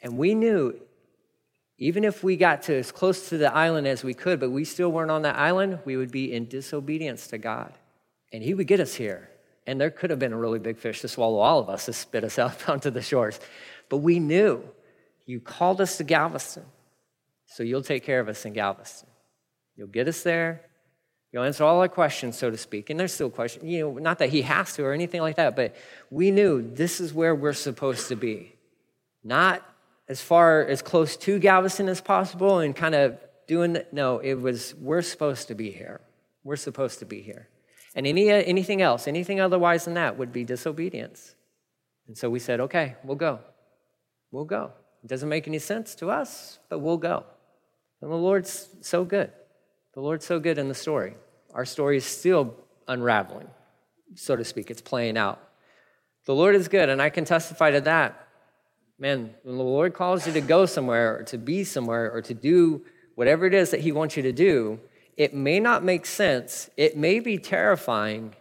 And 0.00 0.16
we 0.16 0.34
knew, 0.34 0.80
even 1.76 2.04
if 2.04 2.24
we 2.24 2.36
got 2.36 2.62
to 2.62 2.76
as 2.76 2.90
close 2.90 3.28
to 3.28 3.38
the 3.38 3.52
island 3.52 3.86
as 3.86 4.02
we 4.02 4.14
could, 4.14 4.40
but 4.40 4.50
we 4.50 4.64
still 4.64 4.90
weren't 4.90 5.10
on 5.10 5.22
that 5.22 5.36
island, 5.36 5.80
we 5.84 5.96
would 5.96 6.10
be 6.10 6.32
in 6.32 6.46
disobedience 6.46 7.26
to 7.28 7.38
God. 7.38 7.72
And 8.32 8.42
He 8.42 8.54
would 8.54 8.66
get 8.66 8.80
us 8.80 8.94
here. 8.94 9.28
And 9.68 9.78
there 9.78 9.90
could 9.90 10.08
have 10.08 10.18
been 10.18 10.32
a 10.32 10.36
really 10.36 10.58
big 10.58 10.78
fish 10.78 11.02
to 11.02 11.08
swallow 11.08 11.40
all 11.40 11.58
of 11.60 11.68
us 11.68 11.84
to 11.84 11.92
spit 11.92 12.24
us 12.24 12.38
out 12.38 12.66
onto 12.70 12.88
the 12.88 13.02
shores. 13.02 13.38
But 13.90 13.98
we 13.98 14.18
knew 14.18 14.64
you 15.26 15.40
called 15.40 15.82
us 15.82 15.98
to 15.98 16.04
Galveston, 16.04 16.64
so 17.44 17.62
you'll 17.62 17.82
take 17.82 18.02
care 18.02 18.18
of 18.18 18.30
us 18.30 18.46
in 18.46 18.54
Galveston. 18.54 19.10
You'll 19.76 19.88
get 19.88 20.08
us 20.08 20.22
there. 20.22 20.62
You'll 21.32 21.44
answer 21.44 21.64
all 21.64 21.82
our 21.82 21.88
questions, 21.88 22.38
so 22.38 22.50
to 22.50 22.56
speak. 22.56 22.88
And 22.88 22.98
there's 22.98 23.12
still 23.12 23.28
questions, 23.28 23.66
you 23.66 23.80
know, 23.80 23.98
not 23.98 24.20
that 24.20 24.30
he 24.30 24.40
has 24.40 24.72
to 24.76 24.84
or 24.84 24.94
anything 24.94 25.20
like 25.20 25.36
that, 25.36 25.54
but 25.54 25.76
we 26.10 26.30
knew 26.30 26.62
this 26.62 26.98
is 26.98 27.12
where 27.12 27.34
we're 27.34 27.52
supposed 27.52 28.08
to 28.08 28.16
be. 28.16 28.56
Not 29.22 29.62
as 30.08 30.22
far 30.22 30.62
as 30.62 30.80
close 30.80 31.14
to 31.18 31.38
Galveston 31.38 31.90
as 31.90 32.00
possible 32.00 32.60
and 32.60 32.74
kind 32.74 32.94
of 32.94 33.18
doing, 33.46 33.76
no, 33.92 34.20
it 34.20 34.40
was, 34.40 34.74
we're 34.76 35.02
supposed 35.02 35.48
to 35.48 35.54
be 35.54 35.70
here. 35.70 36.00
We're 36.42 36.56
supposed 36.56 37.00
to 37.00 37.04
be 37.04 37.20
here. 37.20 37.48
And 37.98 38.06
any, 38.06 38.30
anything 38.30 38.80
else, 38.80 39.08
anything 39.08 39.40
otherwise 39.40 39.86
than 39.86 39.94
that 39.94 40.16
would 40.16 40.32
be 40.32 40.44
disobedience. 40.44 41.34
And 42.06 42.16
so 42.16 42.30
we 42.30 42.38
said, 42.38 42.60
okay, 42.60 42.94
we'll 43.02 43.16
go. 43.16 43.40
We'll 44.30 44.44
go. 44.44 44.70
It 45.02 45.08
doesn't 45.08 45.28
make 45.28 45.48
any 45.48 45.58
sense 45.58 45.96
to 45.96 46.08
us, 46.08 46.60
but 46.68 46.78
we'll 46.78 46.98
go. 46.98 47.24
And 48.00 48.08
the 48.08 48.14
Lord's 48.14 48.68
so 48.82 49.04
good. 49.04 49.32
The 49.94 50.00
Lord's 50.00 50.24
so 50.24 50.38
good 50.38 50.58
in 50.58 50.68
the 50.68 50.76
story. 50.76 51.14
Our 51.52 51.64
story 51.64 51.96
is 51.96 52.04
still 52.04 52.54
unraveling, 52.86 53.48
so 54.14 54.36
to 54.36 54.44
speak. 54.44 54.70
It's 54.70 54.80
playing 54.80 55.18
out. 55.18 55.42
The 56.24 56.36
Lord 56.36 56.54
is 56.54 56.68
good, 56.68 56.88
and 56.88 57.02
I 57.02 57.10
can 57.10 57.24
testify 57.24 57.72
to 57.72 57.80
that. 57.80 58.28
Man, 59.00 59.34
when 59.42 59.56
the 59.56 59.64
Lord 59.64 59.92
calls 59.92 60.24
you 60.24 60.32
to 60.34 60.40
go 60.40 60.66
somewhere 60.66 61.18
or 61.18 61.22
to 61.24 61.36
be 61.36 61.64
somewhere 61.64 62.12
or 62.12 62.22
to 62.22 62.34
do 62.34 62.84
whatever 63.16 63.44
it 63.44 63.54
is 63.54 63.72
that 63.72 63.80
He 63.80 63.90
wants 63.90 64.16
you 64.16 64.22
to 64.22 64.32
do, 64.32 64.78
it 65.18 65.34
may 65.34 65.58
not 65.58 65.82
make 65.82 66.06
sense, 66.06 66.70
it 66.76 66.96
may 66.96 67.18
be 67.18 67.38
terrifying, 67.38 68.36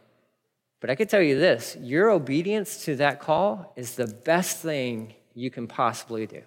but 0.79 0.91
I 0.91 0.95
can 0.95 1.07
tell 1.07 1.21
you 1.21 1.37
this 1.37 1.75
your 1.81 2.11
obedience 2.11 2.85
to 2.85 2.95
that 2.97 3.19
call 3.19 3.73
is 3.75 3.95
the 3.95 4.05
best 4.05 4.59
thing 4.59 5.15
you 5.33 5.49
can 5.49 5.67
possibly 5.67 6.27
do. 6.27 6.43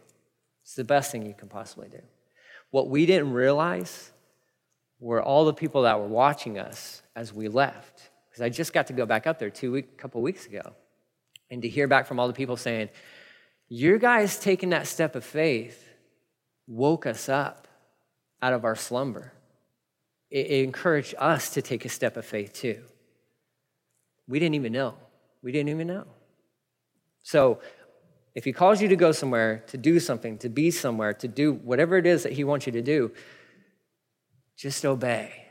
It's 0.62 0.76
the 0.76 0.84
best 0.84 1.10
thing 1.10 1.26
you 1.26 1.34
can 1.34 1.48
possibly 1.48 1.88
do. 1.88 2.00
What 2.70 2.88
we 2.88 3.06
didn't 3.06 3.32
realize 3.32 4.12
were 5.00 5.20
all 5.20 5.44
the 5.44 5.52
people 5.52 5.82
that 5.82 5.98
were 5.98 6.06
watching 6.06 6.58
us 6.58 7.02
as 7.16 7.34
we 7.34 7.48
left. 7.48 8.10
Because 8.28 8.42
I 8.42 8.50
just 8.50 8.72
got 8.72 8.86
to 8.86 8.92
go 8.92 9.06
back 9.06 9.26
up 9.26 9.40
there 9.40 9.50
two 9.50 9.72
week, 9.72 9.98
couple 9.98 10.22
weeks 10.22 10.46
ago 10.46 10.74
and 11.50 11.62
to 11.62 11.68
hear 11.68 11.88
back 11.88 12.06
from 12.06 12.20
all 12.20 12.28
the 12.28 12.32
people 12.32 12.56
saying, 12.56 12.90
Your 13.68 13.98
guys 13.98 14.38
taking 14.38 14.68
that 14.68 14.86
step 14.86 15.16
of 15.16 15.24
faith 15.24 15.88
woke 16.68 17.06
us 17.06 17.28
up 17.28 17.66
out 18.40 18.52
of 18.52 18.64
our 18.64 18.76
slumber 18.76 19.32
it, 20.30 20.46
encouraged 20.64 21.14
us 21.18 21.50
to 21.50 21.62
take 21.62 21.84
a 21.84 21.88
step 21.88 22.16
of 22.16 22.24
faith 22.24 22.52
too. 22.52 22.82
We 24.28 24.38
didn't 24.38 24.54
even 24.54 24.72
know. 24.72 24.94
We 25.42 25.52
didn't 25.52 25.70
even 25.70 25.86
know. 25.86 26.06
So, 27.22 27.60
if 28.34 28.44
he 28.44 28.52
calls 28.52 28.80
you 28.80 28.88
to 28.88 28.96
go 28.96 29.10
somewhere, 29.10 29.64
to 29.66 29.76
do 29.76 29.98
something, 29.98 30.38
to 30.38 30.48
be 30.48 30.70
somewhere, 30.70 31.12
to 31.14 31.26
do 31.26 31.52
whatever 31.52 31.96
it 31.96 32.06
is 32.06 32.22
that 32.22 32.32
he 32.32 32.44
wants 32.44 32.64
you 32.64 32.72
to 32.72 32.82
do, 32.82 33.10
just 34.56 34.84
obey. 34.84 35.46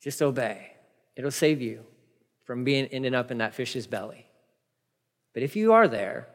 Just 0.00 0.22
obey. 0.22 0.72
It'll 1.16 1.30
save 1.30 1.60
you 1.60 1.84
from 2.44 2.64
being 2.64 2.86
ending 2.86 3.14
up 3.14 3.30
in 3.30 3.38
that 3.38 3.54
fish's 3.54 3.86
belly. 3.86 4.26
But 5.34 5.42
if 5.42 5.56
you 5.56 5.72
are 5.72 5.88
there, 5.88 6.28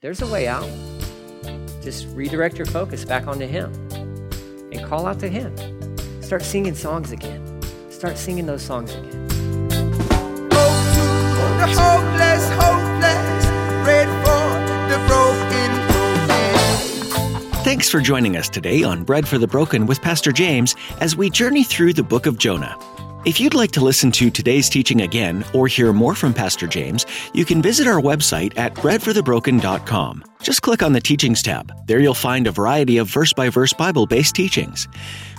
there's 0.00 0.22
a 0.22 0.26
way 0.26 0.46
out. 0.46 0.68
Just 1.82 2.06
redirect 2.08 2.56
your 2.56 2.66
focus 2.66 3.04
back 3.04 3.26
onto 3.26 3.46
him 3.46 3.72
and 4.72 4.84
call 4.84 5.06
out 5.06 5.18
to 5.20 5.28
him. 5.28 5.54
Start 6.26 6.42
singing 6.42 6.74
songs 6.74 7.12
again. 7.12 7.40
Start 7.88 8.18
singing 8.18 8.46
those 8.46 8.60
songs 8.60 8.92
again. 8.92 9.28
Hopeless, 11.70 12.50
hopeless, 12.50 13.46
Thanks 17.64 17.88
for 17.88 18.00
joining 18.00 18.36
us 18.36 18.48
today 18.48 18.82
on 18.82 19.04
Bread 19.04 19.28
for 19.28 19.38
the 19.38 19.46
Broken 19.46 19.86
with 19.86 20.02
Pastor 20.02 20.32
James 20.32 20.74
as 21.00 21.14
we 21.14 21.30
journey 21.30 21.62
through 21.62 21.92
the 21.92 22.02
book 22.02 22.26
of 22.26 22.38
Jonah. 22.38 22.76
If 23.24 23.40
you'd 23.40 23.54
like 23.54 23.70
to 23.72 23.80
listen 23.80 24.10
to 24.12 24.28
today's 24.28 24.68
teaching 24.68 25.02
again 25.02 25.44
or 25.52 25.68
hear 25.68 25.92
more 25.92 26.16
from 26.16 26.34
Pastor 26.34 26.66
James, 26.66 27.06
you 27.34 27.44
can 27.44 27.62
visit 27.62 27.86
our 27.86 28.00
website 28.00 28.56
at 28.56 28.74
breadforthebroken.com. 28.74 30.24
Just 30.42 30.62
click 30.62 30.82
on 30.82 30.92
the 30.92 31.00
Teachings 31.00 31.42
tab. 31.42 31.72
There 31.86 31.98
you'll 31.98 32.14
find 32.14 32.46
a 32.46 32.52
variety 32.52 32.98
of 32.98 33.08
verse 33.08 33.32
by 33.32 33.48
verse 33.48 33.72
Bible 33.72 34.06
based 34.06 34.34
teachings. 34.36 34.86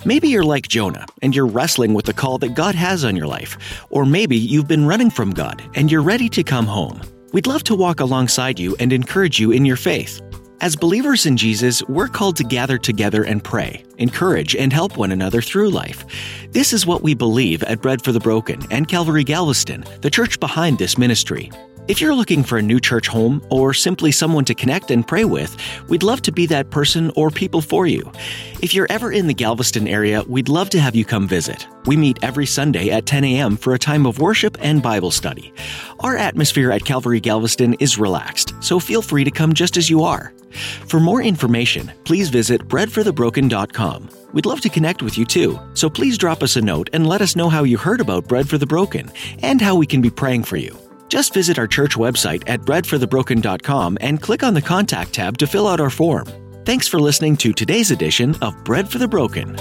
Maybe 0.04 0.28
you're 0.28 0.44
like 0.44 0.68
Jonah 0.68 1.06
and 1.22 1.34
you're 1.34 1.46
wrestling 1.46 1.92
with 1.92 2.06
the 2.06 2.12
call 2.12 2.38
that 2.38 2.54
God 2.54 2.76
has 2.76 3.04
on 3.04 3.16
your 3.16 3.26
life, 3.26 3.84
or 3.90 4.06
maybe 4.06 4.36
you've 4.36 4.68
been 4.68 4.86
running 4.86 5.10
from 5.10 5.32
God 5.32 5.60
and 5.74 5.90
you're 5.90 6.02
ready 6.02 6.28
to 6.28 6.44
come 6.44 6.66
home. 6.66 7.00
We'd 7.32 7.48
love 7.48 7.64
to 7.64 7.74
walk 7.74 7.98
alongside 7.98 8.60
you 8.60 8.76
and 8.78 8.92
encourage 8.92 9.40
you 9.40 9.50
in 9.50 9.64
your 9.64 9.76
faith. 9.76 10.20
As 10.60 10.76
believers 10.76 11.26
in 11.26 11.36
Jesus, 11.36 11.82
we're 11.84 12.08
called 12.08 12.36
to 12.36 12.44
gather 12.44 12.78
together 12.78 13.24
and 13.24 13.42
pray, 13.42 13.84
encourage, 13.98 14.54
and 14.54 14.72
help 14.72 14.96
one 14.96 15.12
another 15.12 15.42
through 15.42 15.70
life. 15.70 16.04
This 16.50 16.72
is 16.72 16.86
what 16.86 17.02
we 17.02 17.14
believe 17.14 17.62
at 17.64 17.82
Bread 17.82 18.02
for 18.02 18.12
the 18.12 18.20
Broken 18.20 18.60
and 18.70 18.88
Calvary 18.88 19.24
Galveston, 19.24 19.84
the 20.00 20.10
church 20.10 20.38
behind 20.38 20.78
this 20.78 20.96
ministry. 20.96 21.50
If 21.88 22.02
you're 22.02 22.14
looking 22.14 22.44
for 22.44 22.58
a 22.58 22.62
new 22.62 22.80
church 22.80 23.08
home 23.08 23.40
or 23.48 23.72
simply 23.72 24.12
someone 24.12 24.44
to 24.44 24.54
connect 24.54 24.90
and 24.90 25.08
pray 25.08 25.24
with, 25.24 25.56
we'd 25.88 26.02
love 26.02 26.20
to 26.22 26.30
be 26.30 26.44
that 26.44 26.68
person 26.68 27.10
or 27.16 27.30
people 27.30 27.62
for 27.62 27.86
you. 27.86 28.12
If 28.60 28.74
you're 28.74 28.86
ever 28.90 29.10
in 29.10 29.26
the 29.26 29.32
Galveston 29.32 29.88
area, 29.88 30.22
we'd 30.24 30.50
love 30.50 30.68
to 30.70 30.80
have 30.80 30.94
you 30.94 31.06
come 31.06 31.26
visit. 31.26 31.66
We 31.86 31.96
meet 31.96 32.18
every 32.20 32.44
Sunday 32.44 32.90
at 32.90 33.06
10 33.06 33.24
a.m. 33.24 33.56
for 33.56 33.72
a 33.72 33.78
time 33.78 34.04
of 34.04 34.18
worship 34.18 34.58
and 34.60 34.82
Bible 34.82 35.10
study. 35.10 35.50
Our 36.00 36.14
atmosphere 36.18 36.70
at 36.72 36.84
Calvary 36.84 37.20
Galveston 37.20 37.72
is 37.80 37.96
relaxed, 37.96 38.52
so 38.60 38.78
feel 38.78 39.00
free 39.00 39.24
to 39.24 39.30
come 39.30 39.54
just 39.54 39.78
as 39.78 39.88
you 39.88 40.02
are. 40.02 40.34
For 40.86 41.00
more 41.00 41.22
information, 41.22 41.90
please 42.04 42.28
visit 42.28 42.68
breadforthebroken.com. 42.68 44.10
We'd 44.34 44.44
love 44.44 44.60
to 44.60 44.68
connect 44.68 45.02
with 45.02 45.16
you 45.16 45.24
too, 45.24 45.58
so 45.72 45.88
please 45.88 46.18
drop 46.18 46.42
us 46.42 46.56
a 46.56 46.60
note 46.60 46.90
and 46.92 47.06
let 47.06 47.22
us 47.22 47.34
know 47.34 47.48
how 47.48 47.64
you 47.64 47.78
heard 47.78 48.02
about 48.02 48.28
Bread 48.28 48.46
for 48.46 48.58
the 48.58 48.66
Broken 48.66 49.10
and 49.42 49.62
how 49.62 49.74
we 49.74 49.86
can 49.86 50.02
be 50.02 50.10
praying 50.10 50.44
for 50.44 50.58
you. 50.58 50.76
Just 51.08 51.34
visit 51.34 51.58
our 51.58 51.66
church 51.66 51.96
website 51.96 52.42
at 52.46 52.60
breadforthebroken.com 52.60 53.98
and 54.00 54.22
click 54.22 54.42
on 54.42 54.54
the 54.54 54.62
Contact 54.62 55.12
tab 55.12 55.38
to 55.38 55.46
fill 55.46 55.66
out 55.66 55.80
our 55.80 55.90
form. 55.90 56.26
Thanks 56.64 56.86
for 56.86 57.00
listening 57.00 57.36
to 57.38 57.52
today's 57.52 57.90
edition 57.90 58.36
of 58.42 58.54
Bread 58.64 58.90
for 58.90 58.98
the 58.98 59.08
Broken. 59.08 59.56